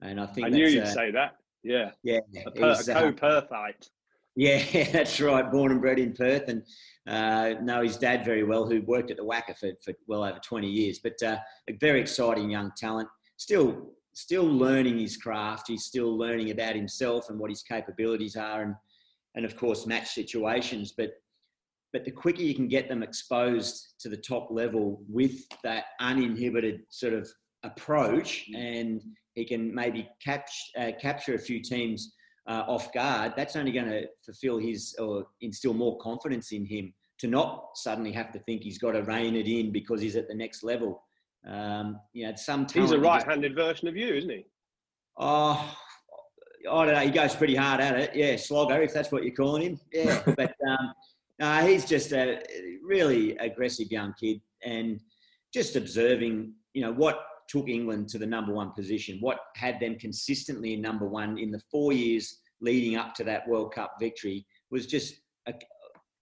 [0.00, 1.36] And I think I knew you'd uh, say that.
[1.62, 3.88] Yeah, yeah, a, per, a uh, co-Perthite.
[4.36, 5.50] Yeah, that's right.
[5.50, 6.62] Born and bred in Perth, and
[7.06, 10.38] uh, know his dad very well, who worked at the WACA for, for well over
[10.38, 10.98] 20 years.
[10.98, 11.36] But uh,
[11.68, 13.08] a very exciting young talent.
[13.36, 15.68] Still, still learning his craft.
[15.68, 18.74] He's still learning about himself and what his capabilities are, and
[19.36, 20.92] and of course match situations.
[20.96, 21.12] But
[21.92, 26.80] but the quicker you can get them exposed to the top level with that uninhibited
[26.88, 27.28] sort of
[27.62, 29.00] approach, and
[29.34, 32.14] he can maybe catch, uh, capture a few teams
[32.46, 36.92] uh, off guard, that's only going to fulfill his or instill more confidence in him
[37.18, 40.28] to not suddenly have to think he's got to rein it in because he's at
[40.28, 41.02] the next level.
[41.46, 44.46] Um, you know, some He's a talent you just- right-handed version of you, isn't he?
[45.16, 45.76] Oh,
[46.70, 47.00] I don't know.
[47.00, 48.10] He goes pretty hard at it.
[48.14, 49.80] Yeah, slogger, if that's what you're calling him.
[49.92, 50.92] Yeah, but um,
[51.38, 52.42] no, he's just a
[52.82, 55.00] really aggressive young kid, and
[55.52, 59.96] just observing, you know, what took England to the number one position, what had them
[59.98, 64.46] consistently in number one in the four years leading up to that World Cup victory
[64.70, 65.14] was just
[65.46, 65.54] a,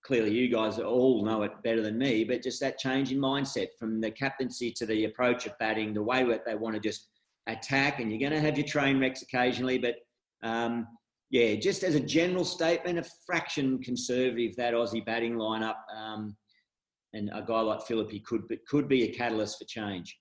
[0.04, 3.68] clearly you guys all know it better than me, but just that change in mindset
[3.78, 7.08] from the captaincy to the approach of batting, the way that they want to just
[7.46, 9.96] attack, and you're going to have your train wrecks occasionally, but
[10.42, 10.86] um,
[11.30, 16.36] yeah, just as a general statement, a fraction conservative that Aussie batting lineup, um,
[17.14, 20.16] and a guy like Philippe could be, could be a catalyst for change.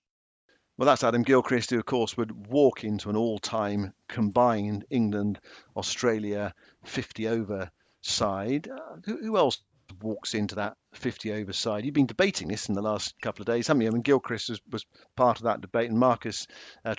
[0.78, 5.38] Well, that's Adam Gilchrist, who, of course, would walk into an all time combined England
[5.76, 6.54] Australia
[6.84, 8.68] 50 over side.
[8.68, 9.62] Uh, who, who else
[10.02, 11.84] walks into that 50 over side?
[11.84, 13.88] You've been debating this in the last couple of days, haven't you?
[13.88, 14.84] I mean, Gilchrist was, was
[15.16, 16.46] part of that debate, and Marcus
[16.84, 16.94] uh,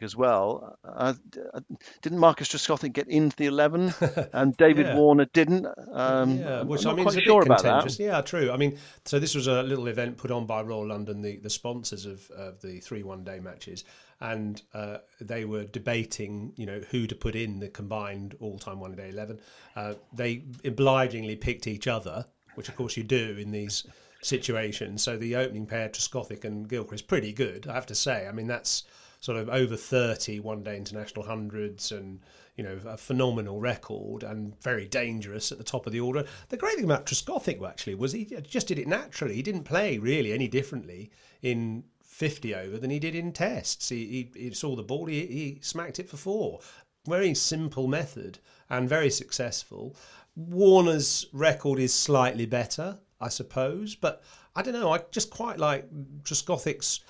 [0.00, 0.76] as well.
[0.84, 1.14] Uh,
[1.54, 1.60] uh,
[2.02, 3.94] didn't Marcus Trescothick get into the 11
[4.32, 4.96] and David Yeah.
[4.96, 5.66] Warner didn't?
[5.92, 7.98] Um, yeah, I'm which not I mean, quite sure about that.
[7.98, 8.50] Yeah, true.
[8.50, 11.50] I mean, so this was a little event put on by Royal London, the, the
[11.50, 13.84] sponsors of, of the three one day matches,
[14.20, 18.80] and uh, they were debating, you know, who to put in the combined all time
[18.80, 19.40] one day eleven.
[19.74, 23.84] Uh, they obligingly picked each other, which of course you do in these
[24.22, 25.02] situations.
[25.02, 28.26] So the opening pair, Trescothick and Gilchrist, pretty good, I have to say.
[28.28, 28.84] I mean, that's
[29.20, 32.18] sort of over 30 one day international hundreds and
[32.56, 36.24] you know a phenomenal record and very dangerous at the top of the order.
[36.48, 39.34] The great thing about Trescothick actually was he just did it naturally.
[39.34, 41.10] He didn't play really any differently
[41.40, 43.88] in 50 over than he did in tests.
[43.88, 46.60] He, he, he saw the ball he, he smacked it for four.
[47.06, 48.38] Very simple method
[48.68, 49.96] and very successful
[50.34, 54.22] Warner's record is slightly better I suppose but
[54.54, 55.88] I don't know I just quite like
[56.22, 57.00] Trescothick's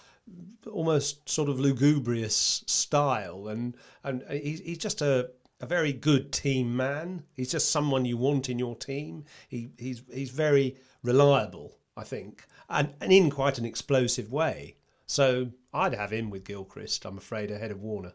[0.71, 5.31] almost sort of lugubrious style and and he's, he's just a
[5.61, 7.23] a very good team man.
[7.37, 9.25] He's just someone you want in your team.
[9.49, 14.77] He he's he's very reliable i think and and in quite an explosive way.
[15.07, 18.13] So i'd have him with gilchrist i'm afraid ahead of warner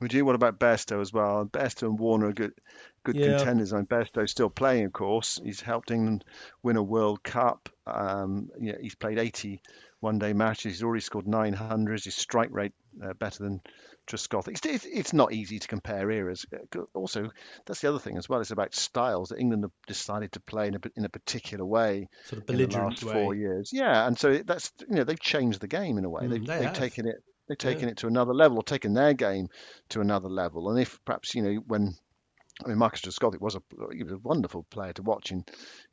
[0.00, 0.24] Would you?
[0.24, 1.44] What about Bairstow as well?
[1.44, 2.52] Bairstow and Warner are good,
[3.04, 3.36] good Yeah.
[3.36, 3.72] contenders.
[3.72, 5.40] I mean, Bairstow's still playing, of course.
[5.42, 6.24] He's helped England
[6.62, 7.68] win a World Cup.
[7.86, 9.60] Um, yeah, he's played 80
[10.00, 10.72] one-day matches.
[10.72, 12.04] He's already scored 900s.
[12.04, 12.72] His strike rate
[13.04, 13.60] uh, better than
[14.06, 14.52] Trescothick.
[14.52, 16.46] It's, it's, it's not easy to compare eras.
[16.94, 17.30] Also,
[17.66, 18.40] that's the other thing as well.
[18.40, 22.08] It's about styles that England have decided to play in a, in a particular way
[22.24, 23.70] Sort of in the belligerent last four years.
[23.72, 26.22] Yeah, and so that's you know they've changed the game in a way.
[26.22, 27.16] Mm, they've, they they've taken it
[27.50, 27.92] they've taken Yeah.
[27.92, 29.48] it to another level or taken their game
[29.90, 30.70] to another level.
[30.70, 31.94] And if perhaps you know when
[32.64, 33.62] I mean Marcus Trescothick was a
[33.94, 35.44] he was a wonderful player to watch in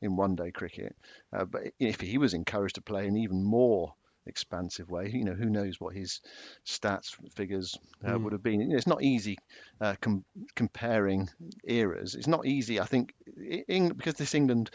[0.02, 0.96] in one day cricket,
[1.34, 3.94] uh, but if he was encouraged to play in even more
[4.26, 6.22] expansive way, you know who knows what his
[6.66, 8.24] stats figures uh, Mm.
[8.24, 8.62] would have been.
[8.62, 9.38] You know, it's not easy
[9.82, 11.30] uh, com- comparing
[11.66, 12.16] eras.
[12.16, 14.70] It's not easy, I think, I- Eng- because this England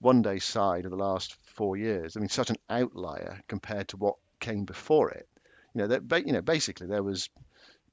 [0.00, 2.16] one day side of the last four years.
[2.16, 5.28] I mean, such an outlier compared to what came before it.
[5.74, 7.28] You know, that you know, basically there was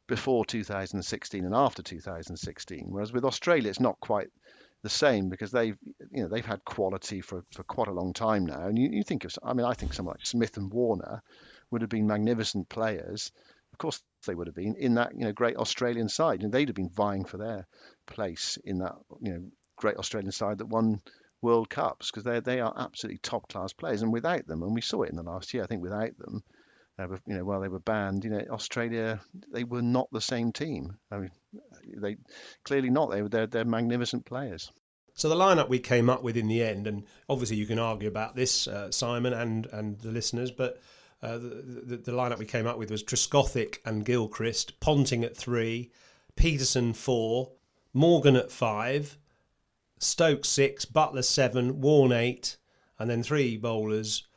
[0.07, 2.85] before 2016 and after 2016.
[2.87, 4.29] Whereas with Australia, it's not quite
[4.83, 5.77] the same because they've
[6.11, 8.67] you know they've had quality for, for quite a long time now.
[8.67, 11.21] And you, you think of I mean I think someone like Smith and Warner
[11.69, 13.31] would have been magnificent players.
[13.71, 16.69] Of course, they would have been in that you know great Australian side, and they'd
[16.69, 17.65] have been vying for their
[18.05, 19.43] place in that you know
[19.77, 21.01] great Australian side that won
[21.41, 24.81] World Cups because they they are absolutely top class players, and without them, and we
[24.81, 26.43] saw it in the last year, I think without them,
[27.03, 29.19] uh, you know, while they were banned, you know, Australia
[29.51, 30.97] they were not the same team.
[31.11, 31.31] I mean,
[31.97, 32.17] they
[32.63, 33.11] clearly not.
[33.11, 34.71] They were they're, they're magnificent players.
[35.13, 38.07] So the lineup we came up with in the end, and obviously you can argue
[38.07, 40.81] about this, uh, Simon and and the listeners, but
[41.21, 45.37] uh, the, the, the lineup we came up with was Trescothick and Gilchrist, Ponting at
[45.37, 45.91] three,
[46.35, 47.51] Pietersen four,
[47.93, 49.17] Morgan at five,
[49.99, 52.57] Stokes six, Buttler seven, Warne eight,
[52.97, 54.27] and then three bowlers,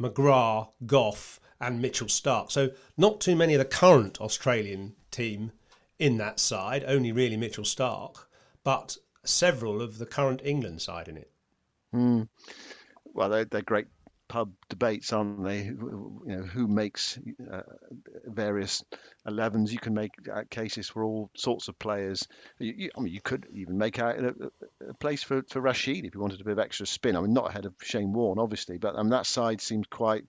[0.00, 2.50] McGrath, Gough, and Mitchell Starc.
[2.50, 5.52] So not too many of the current Australian team
[5.98, 8.16] in that side, only really Mitchell Starc,
[8.64, 11.30] but several of the current England side in it.
[11.94, 12.28] Mm.
[13.04, 13.86] Well, they're, they're great
[14.28, 15.64] pub debates, aren't they?
[15.64, 17.18] You know, who makes
[17.50, 17.62] uh,
[18.26, 18.84] various
[19.26, 19.70] 11s?
[19.70, 22.26] You can make uh, cases for all sorts of players.
[22.58, 24.34] You, you, I mean, you could even make out a,
[24.88, 27.16] a, place for, for Rashid if you wanted a bit of extra spin.
[27.16, 30.24] I mean, not ahead of Shane Warne, obviously, but um, that side seemed quite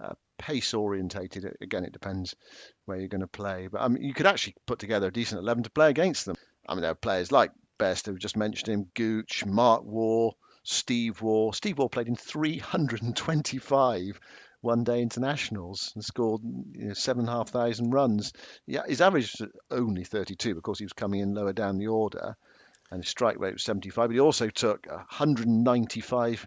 [0.00, 1.56] uh, pace orientated.
[1.60, 2.34] Again, it depends
[2.84, 3.68] where you're going to play.
[3.70, 6.36] But I mean, you could actually put together a decent 11 to play against them.
[6.68, 10.32] I mean, there are players like Best, who just mentioned him, Gooch, Mark Waugh.
[10.64, 11.52] Steve Waugh.
[11.52, 14.20] Steve Waugh played in 325
[14.60, 16.40] one day internationals and scored
[16.72, 18.32] you know, seven and a half thousand runs.
[18.66, 22.36] Yeah, his average was only 32 because he was coming in lower down the order,
[22.90, 24.08] and his strike rate was 75.
[24.08, 26.46] But he also took 195 uh,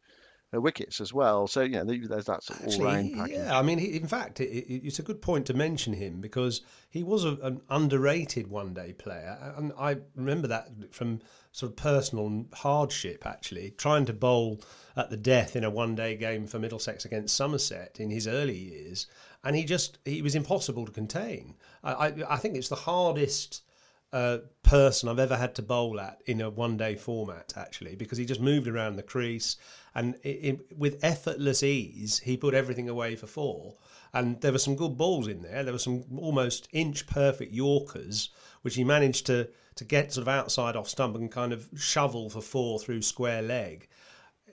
[0.60, 1.48] wickets as well.
[1.48, 3.36] So you know, there's that sort of all-round package.
[3.36, 6.20] Yeah, I mean, he, in fact, it, it, it's a good point to mention him
[6.20, 11.22] because he was a, an underrated one-day player, and I remember that from
[11.54, 14.62] sort of personal hardship actually, trying to bowl
[14.98, 19.08] at the death in a one-day game for Middlesex against Somerset in his early years,
[19.44, 21.56] and he just he was impossible to contain.
[21.84, 23.64] I, I, I think it's the hardest
[24.14, 28.18] uh, person I've ever had to bowl at in a one day format, actually, because
[28.18, 29.58] he just moved around the crease
[29.96, 33.76] and it, it, with effortless ease, he put everything away for four.
[34.14, 35.64] And there were some good balls in there.
[35.64, 38.30] There were some almost inch perfect Yorkers,
[38.62, 42.30] which he managed to, to get sort of outside off stump and kind of shovel
[42.30, 43.88] for four through square leg.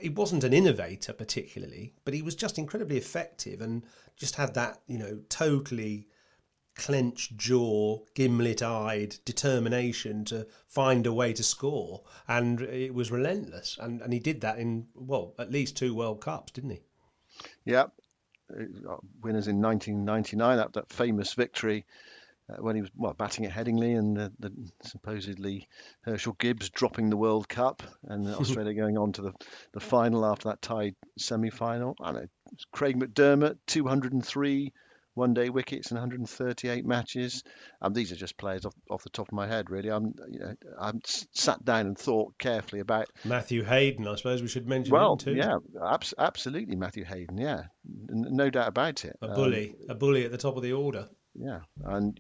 [0.01, 3.85] He wasn't an innovator particularly, but he was just incredibly effective and
[4.17, 6.07] just had that, you know, totally
[6.79, 12.03] clenched jaw, gimlet eyed determination to find a way to score.
[12.27, 13.77] And it was relentless.
[13.81, 16.83] And, and he did that in, well, at least two World Cups, didn't he?
[17.65, 17.87] Yeah.
[18.51, 21.85] Uh, winners in 1999, that, that famous victory.
[22.51, 24.51] Uh, when he was well batting at Headingley and the, the,
[24.83, 25.69] supposedly
[26.07, 29.33] Herschelle Gibbs dropping the World Cup and Australia going on to the,
[29.73, 31.95] the final after that tied semi final.
[32.01, 32.27] I know
[32.73, 34.73] Craig McDermott 203
[35.19, 37.43] one day wickets in 138 matches.
[37.83, 39.91] Um, these are just players off, off the top of my head, really.
[39.91, 44.07] I'm, you know, I'm sat down and thought carefully about Matthew Hayden.
[44.07, 45.35] I suppose we should mention well, him too.
[45.35, 47.37] yeah, abs- absolutely, Matthew Hayden.
[47.37, 47.65] Yeah,
[48.11, 49.17] N- no doubt about it.
[49.21, 51.09] A bully, um, a bully at the top of the order.
[51.35, 52.19] Yeah, and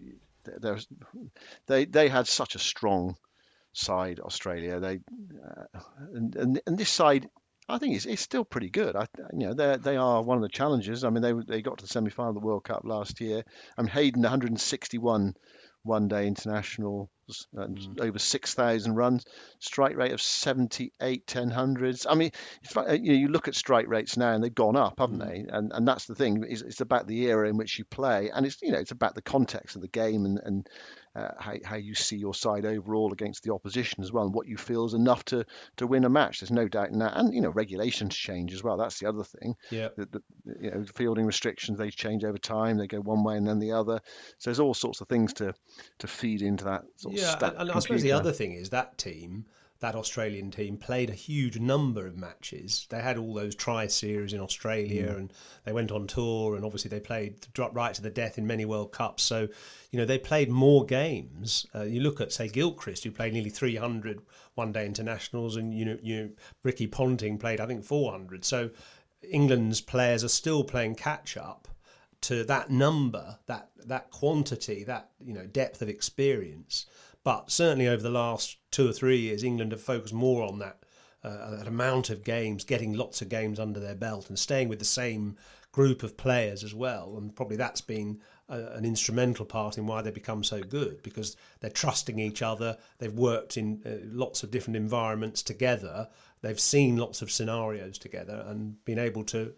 [0.60, 0.86] there's
[1.66, 3.16] they they had such a strong
[3.72, 4.80] side, Australia.
[4.80, 5.00] They
[5.44, 5.80] uh,
[6.12, 7.28] and, and and this side
[7.68, 8.96] I think it's, it's still pretty good.
[8.96, 11.04] I, you know, they they are one of the challenges.
[11.04, 13.44] I mean, they they got to the semi final of the World Cup last year.
[13.76, 15.34] I mean, Hayden 161
[15.84, 17.08] one day internationals,
[17.54, 18.00] mm.
[18.00, 19.24] over 6,000 runs,
[19.58, 22.06] strike rate of 78 10 hundreds.
[22.06, 22.30] I mean,
[22.74, 25.26] you, know, you look at strike rates now and they've gone up, haven't mm.
[25.26, 25.46] they?
[25.48, 26.44] And and that's the thing.
[26.48, 29.14] It's, it's, about the era in which you play, and it's you know it's about
[29.14, 30.68] the context of the game and and
[31.18, 34.46] uh, how, how you see your side overall against the opposition as well, and what
[34.46, 35.44] you feel is enough to
[35.76, 36.40] to win a match.
[36.40, 38.76] There's no doubt in that, and you know regulations change as well.
[38.76, 39.56] That's the other thing.
[39.70, 39.88] Yeah.
[39.96, 40.22] The, the,
[40.60, 42.78] you know, fielding restrictions they change over time.
[42.78, 44.00] They go one way and then the other.
[44.38, 45.54] So there's all sorts of things to
[45.98, 46.84] to feed into that.
[46.96, 49.46] Sort yeah, of and, and I suppose the other thing is that team
[49.80, 52.86] that Australian team played a huge number of matches.
[52.90, 55.16] They had all those tri series in Australia mm.
[55.16, 55.32] and
[55.64, 58.92] they went on tour and obviously they played right to the death in many World
[58.92, 59.22] Cups.
[59.22, 59.48] So,
[59.90, 61.66] you know, they played more games.
[61.74, 64.20] Uh, you look at, say, Gilchrist, who played nearly 300
[64.54, 66.30] one day internationals, and, you know, you know,
[66.64, 68.44] Ricky Ponting played, I think, 400.
[68.44, 68.70] So
[69.22, 71.68] England's players are still playing catch up
[72.20, 76.86] to that number, that that quantity, that you know depth of experience.
[77.28, 80.82] But certainly over the last two or three years, England have focused more on that,
[81.22, 84.78] uh, that amount of games, getting lots of games under their belt, and staying with
[84.78, 85.36] the same
[85.70, 87.18] group of players as well.
[87.18, 91.36] And probably that's been a, an instrumental part in why they become so good because
[91.60, 92.78] they're trusting each other.
[92.96, 96.08] They've worked in uh, lots of different environments together.
[96.40, 99.52] They've seen lots of scenarios together and been able to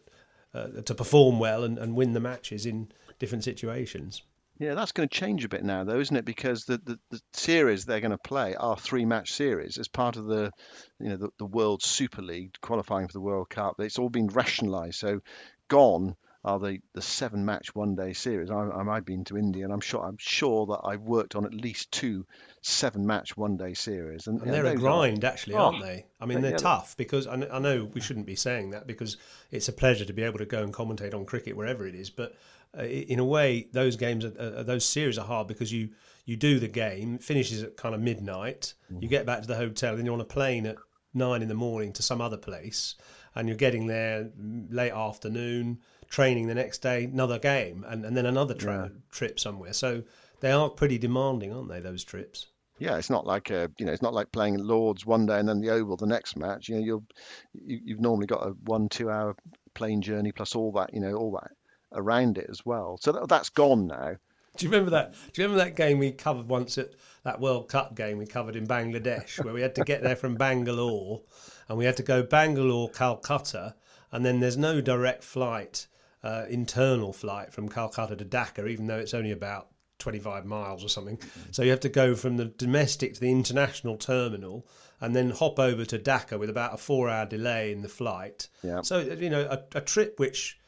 [0.52, 2.90] uh, to perform well and, and win the matches in
[3.20, 4.22] different situations.
[4.60, 6.26] Yeah, that's going to change a bit now, though, isn't it?
[6.26, 10.16] Because the, the, the series they're going to play are three match series as part
[10.16, 10.52] of the,
[11.00, 13.76] you know, the, the World Super League qualifying for the World Cup.
[13.78, 14.98] It's all been rationalised.
[14.98, 15.20] So,
[15.68, 18.50] gone are the, the seven match one day series.
[18.50, 21.44] I, I, I've been to India and I'm sure I'm sure that I've worked on
[21.44, 22.26] at least two
[22.62, 24.26] seven match one day series.
[24.26, 26.06] And, and they're a grind, are, actually, oh, aren't they?
[26.20, 29.16] I mean, they're yeah, tough because I, I know we shouldn't be saying that because
[29.50, 32.10] it's a pleasure to be able to go and commentate on cricket wherever it is,
[32.10, 32.34] but
[32.78, 35.90] uh, in a way, those games, are, uh, those series are hard because you
[36.26, 39.02] you do the game, finishes at kind of midnight, mm.
[39.02, 40.76] you get back to the hotel, then you're on a plane at
[41.12, 42.94] nine in the morning to some other place,
[43.34, 44.30] and you're getting there
[44.70, 49.00] late afternoon, training the next day, another game, and, and then another tra- yeah.
[49.10, 49.72] trip somewhere.
[49.72, 50.04] So
[50.40, 51.80] they are pretty demanding, aren't they?
[51.80, 52.46] Those trips.
[52.78, 55.48] Yeah, it's not like a, you know, it's not like playing Lords one day and
[55.48, 56.68] then the Oval the next match.
[56.68, 57.04] You know, you'll
[57.52, 59.36] you, you've normally got a one two hour
[59.74, 61.50] plane journey plus all that, you know, all that
[61.92, 62.98] around it as well.
[63.00, 64.16] So that, that's gone now.
[64.56, 65.12] Do you remember that?
[65.32, 66.90] Do you remember that game we covered once at
[67.22, 70.34] that World Cup game we covered in Bangladesh, where we had to get there from
[70.34, 71.22] Bangalore,
[71.68, 73.74] and we had to go Bangalore, Calcutta,
[74.12, 75.86] and then there's no direct flight,
[76.24, 79.68] uh, internal flight from Calcutta to Dhaka, even though it's only about
[79.98, 81.18] 25 miles or something.
[81.52, 84.66] So you have to go from the domestic to the international terminal
[85.00, 88.48] and then hop over to Dhaka with about a four hour delay in the flight.
[88.62, 88.82] Yeah.
[88.82, 90.58] So, you know, a, a trip which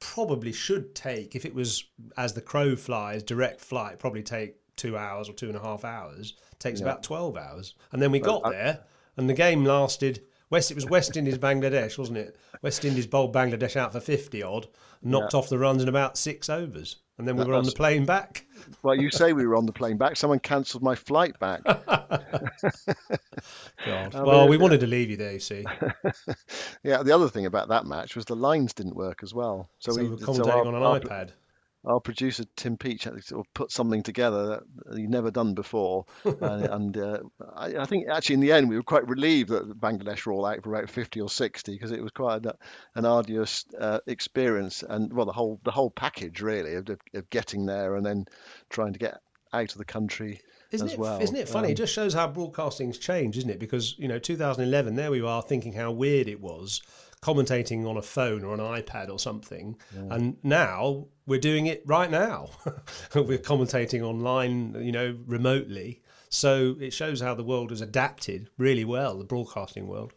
[0.00, 1.84] probably should take, if it was
[2.16, 5.84] as the crow flies, direct flight, probably take two hours or two and a half
[5.84, 6.34] hours.
[6.58, 6.86] Takes yeah.
[6.86, 7.74] about 12 hours.
[7.92, 8.80] And then we got I, there
[9.16, 10.22] and the game lasted.
[10.48, 12.36] West, it was West Indies Bangladesh, wasn't it?
[12.62, 14.66] West Indies bowled Bangladesh out for 50 odd,
[15.02, 15.38] knocked yeah.
[15.38, 16.96] off the runs in about six overs.
[17.20, 18.46] And then we were on the plane back.
[18.82, 20.16] Well, you say we were on the plane back.
[20.16, 21.62] Someone cancelled my flight back.
[21.74, 22.24] God.
[24.14, 25.66] Well, we wanted to leave you there, you see.
[26.82, 29.68] yeah, the other thing about that match was the lines didn't work as well.
[29.80, 31.30] So, so we were commentating so our, on an our, iPad
[31.84, 35.54] our producer Tim Peach had to sort of put something together that he'd never done
[35.54, 37.18] before, and, and uh,
[37.54, 40.46] I, I, think actually in the end we were quite relieved that Bangladesh were all
[40.46, 42.54] out for about 50 or 60 because it was quite a,
[42.94, 47.66] an arduous uh, experience, and well the whole the whole package really of, of getting
[47.66, 48.26] there and then
[48.68, 49.18] trying to get
[49.52, 50.40] out of the country.
[50.70, 51.20] Isn't as it, well.
[51.20, 51.68] Isn't it funny?
[51.68, 53.58] Um, it just shows how broadcasting's changed, isn't it?
[53.58, 56.80] Because you know, 2011, there we are thinking how weird it was
[57.22, 59.76] commentating on a phone or an iPad or something.
[59.94, 60.14] Yeah.
[60.14, 62.50] And now we're doing it right now.
[63.14, 66.02] we're commentating online, you know, remotely.
[66.30, 70.12] So it shows how the world has adapted really well, the broadcasting world.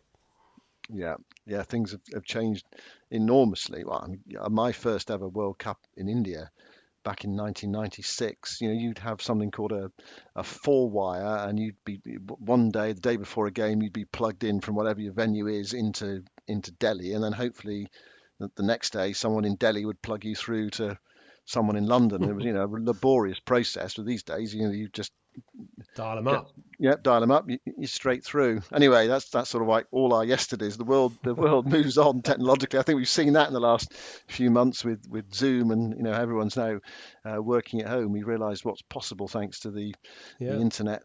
[0.89, 2.65] Yeah, yeah, things have, have changed
[3.09, 3.83] enormously.
[3.83, 4.21] Well, I mean,
[4.53, 6.51] my first ever World Cup in India
[7.03, 9.91] back in 1996, you know, you'd have something called a,
[10.35, 11.99] a four wire, and you'd be
[12.39, 15.47] one day, the day before a game, you'd be plugged in from whatever your venue
[15.47, 17.87] is into into Delhi, and then hopefully
[18.39, 20.97] the, the next day, someone in Delhi would plug you through to
[21.45, 22.23] someone in London.
[22.23, 23.95] it was, you know, a laborious process.
[23.95, 25.11] But these days, you know, you just
[25.95, 26.51] dial them up.
[26.79, 27.49] Yeah, dial them up.
[27.49, 28.61] You, are straight through.
[28.73, 30.77] Anyway, that's that's sort of like all our yesterdays.
[30.77, 32.79] The world the world moves on technologically.
[32.79, 33.93] I think we've seen that in the last
[34.27, 36.79] few months with with Zoom and you know everyone's now
[37.25, 38.11] uh, working at home.
[38.11, 39.93] We realise what's possible thanks to the,
[40.39, 40.53] yeah.
[40.53, 41.03] the internet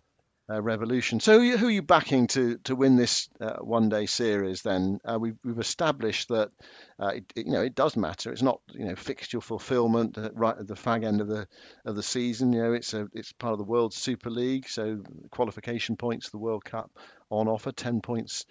[0.50, 1.20] uh, revolution.
[1.20, 4.62] So, who are you backing to to win this uh, one day series?
[4.62, 6.50] Then uh, we've, we've established that
[6.98, 8.32] uh, it, it, you know it does matter.
[8.32, 11.46] It's not you know fixture fulfilment right at the fag end of the
[11.84, 12.52] of the season.
[12.52, 16.38] You know it's a it's part of the World Super League, so qualification points the
[16.38, 16.90] World Cup
[17.30, 18.46] on offer, ten points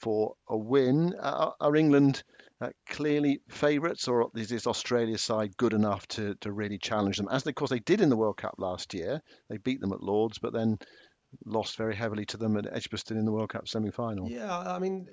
[0.00, 1.14] for a win.
[1.20, 2.22] Are England
[2.60, 7.28] uh, clearly favourites, or is this Australia side good enough to, to really challenge them?
[7.30, 9.92] As they, of course they did in the World Cup last year, they beat them
[9.92, 10.78] at Lords, but then
[11.44, 14.28] lost very heavily to them at Edgbaston in the World Cup semi-final.
[14.30, 15.08] Yeah, I mean,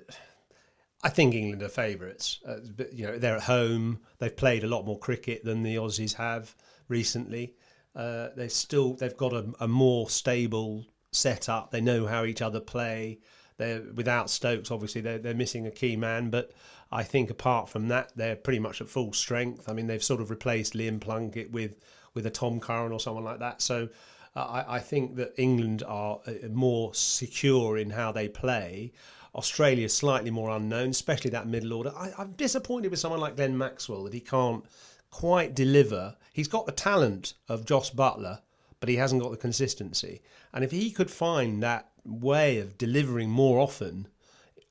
[1.02, 2.40] I think England are favourites.
[2.46, 2.56] Uh,
[2.92, 4.00] you know, they're at home.
[4.18, 6.54] They've played a lot more cricket than the Aussies have
[6.88, 7.54] recently.
[7.94, 11.70] Uh, they've still they've got a, a, more stable setup.
[11.70, 13.20] They know how each other play.
[13.56, 16.50] They're without Stokes, obviously they're they're missing a key man, but
[16.90, 19.68] I think apart from that, they're pretty much at full strength.
[19.68, 21.76] I mean, they've sort of replaced Liam Plunkett with
[22.14, 23.60] with a Tom Curran or someone like that.
[23.60, 23.88] So
[24.36, 28.92] I, I think that England are uh, more secure in how they play.
[29.34, 31.92] Australia is slightly more unknown, especially that middle order.
[31.96, 34.64] I, I'm disappointed with someone like Glenn Maxwell that he can't
[35.10, 36.16] quite deliver.
[36.32, 38.40] He's got the talent of Jos Buttler,
[38.80, 40.20] but he hasn't got the consistency.
[40.52, 44.08] And if he could find that way of delivering more often,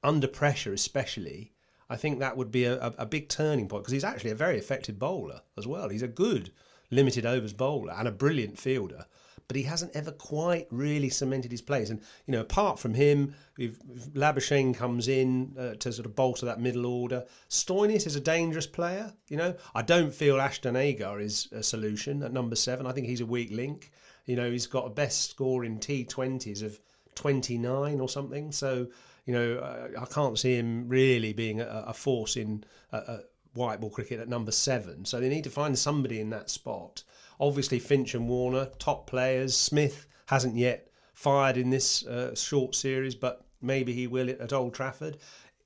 [0.04, 1.54] under pressure especially,
[1.90, 4.36] I think that would be a, a, a big turning point because he's actually a
[4.36, 5.90] very effective bowler as well.
[5.90, 6.52] He's a good
[6.92, 9.06] limited overs bowler and a brilliant fielder
[9.48, 11.90] but he hasn't ever quite really cemented his place.
[11.90, 13.80] And you know, apart from him, if
[14.14, 17.26] Labuschagne comes in uh, to sort of bolster that middle order.
[17.50, 19.14] Stoinis is a dangerous player.
[19.28, 22.88] You know, I don't feel Ashton Agar is a solution at number seven.
[22.88, 23.92] I think he's a weak link.
[24.26, 26.80] You know, he's got a best score in T20s of
[27.16, 28.52] 29 or something.
[28.52, 28.88] So,
[29.26, 33.18] you know, uh, I can't see him really being a, a force in uh, uh,
[33.54, 35.06] white ball cricket at number seven.
[35.06, 37.04] So they need to find somebody in that spot.
[37.40, 39.56] Obviously, Finch and Warner, top players.
[39.56, 44.74] Smith hasn't yet fired in this uh, short series, but maybe he will at Old
[44.74, 45.18] Trafford.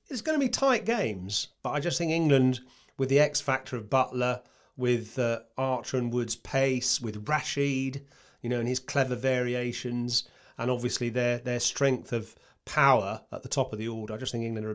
[0.08, 2.60] It's going to be tight games, but I just think England,
[2.96, 4.40] with the X factor of Buttler,
[4.76, 8.06] with uh, Archer and Wood's pace, with Rashid,
[8.42, 13.48] you know, and his clever variations, and obviously their their strength of power at the
[13.48, 14.14] top of the order.
[14.14, 14.74] I just think England are.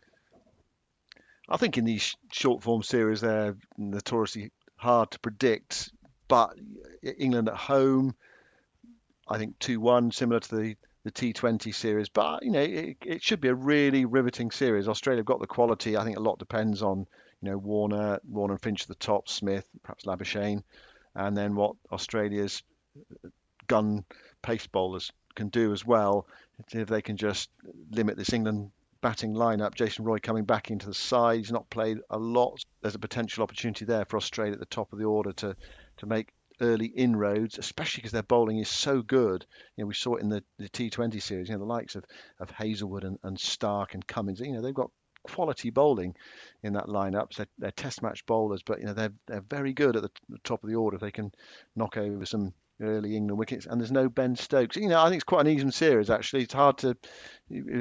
[1.50, 5.92] I think in these short form series they're notoriously hard to predict,
[6.34, 6.58] but
[7.04, 8.16] England at home,
[9.28, 12.10] I think two one, similar to the the T20 series.
[12.10, 14.88] But you know, it, it should be a really riveting series.
[14.88, 15.96] Australia have got the quality.
[15.96, 17.06] I think a lot depends on
[17.40, 20.64] you know Warner, Warner and Finch at the top, Smith, perhaps Labuschagne,
[21.14, 22.64] and then what Australia's
[22.98, 23.30] uh,
[23.68, 24.04] gun
[24.42, 26.26] pace bowlers can do as well
[26.72, 27.52] if they can just
[27.92, 28.72] limit this England
[29.02, 29.76] batting lineup.
[29.76, 31.38] Jason Roy coming back into the side.
[31.38, 32.66] He's not played a lot.
[32.82, 35.56] There's a potential opportunity there for Australia at the top of the order to
[35.98, 39.46] to make early inroads, especially because their bowling is so good.
[39.76, 41.50] You know, we saw it in the, the T20 series.
[41.50, 42.06] You know, the likes of,
[42.40, 44.40] of Hazlewood and, and Starc and Cummins.
[44.40, 44.92] You know, they've got
[45.24, 46.16] quality bowling
[46.62, 47.34] in that lineup.
[47.34, 50.12] So they're, they're Test match bowlers, but you know they're they're very good at the,
[50.30, 50.96] the top of the order.
[50.96, 51.32] If they can
[51.76, 54.76] knock over some early England wickets, and there's no Ben Stokes.
[54.76, 56.44] You know, I think it's quite an even series actually.
[56.44, 56.98] It's hard to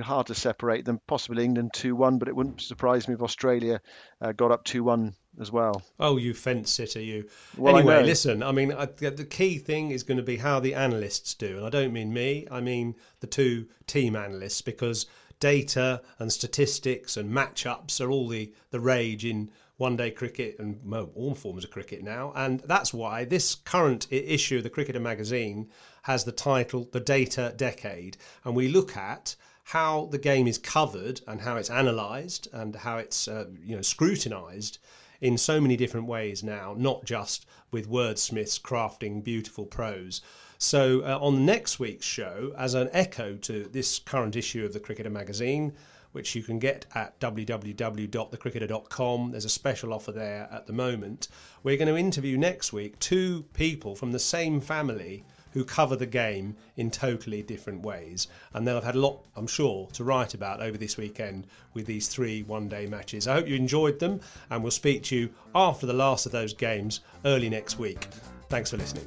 [0.03, 1.01] hard to separate them.
[1.07, 3.81] Possibly England two one, but it wouldn't surprise me if Australia
[4.21, 5.83] uh, got up two one as well.
[5.99, 7.29] Oh, you fence sitter, you.
[7.57, 8.43] Well, anyway, I listen.
[8.43, 11.67] I mean, I, the key thing is going to be how the analysts do, and
[11.67, 12.47] I don't mean me.
[12.51, 15.07] I mean the two team analysts because
[15.41, 20.79] data and statistics and matchups are all the the rage in one day cricket and
[20.85, 22.33] well, all forms of cricket now.
[22.37, 25.69] And that's why this current issue of the Cricketer magazine
[26.03, 28.17] has the title The Data Decade.
[28.45, 32.99] And we look at how the game is covered and how it's analysed and how
[32.99, 34.79] it's uh, you know scrutinised
[35.23, 40.21] in so many different ways now, not just with wordsmiths crafting beautiful prose.
[40.59, 44.81] So, uh, on next week's show, as an echo to this current issue of the
[44.81, 45.75] Cricketer magazine,
[46.11, 49.31] which you can get at www.thecricketer.com.
[49.31, 51.29] There's a special offer there at the moment.
[51.63, 56.07] We're going to interview next week two people from the same family who cover the
[56.07, 58.29] game in totally different ways.
[58.55, 61.87] And they'll have had a lot, I'm sure, to write about over this weekend with
[61.87, 63.29] these three one day matches.
[63.29, 66.55] I hope you enjoyed them, and we'll speak to you after the last of those
[66.55, 68.09] games early next week.
[68.49, 69.07] Thanks for listening.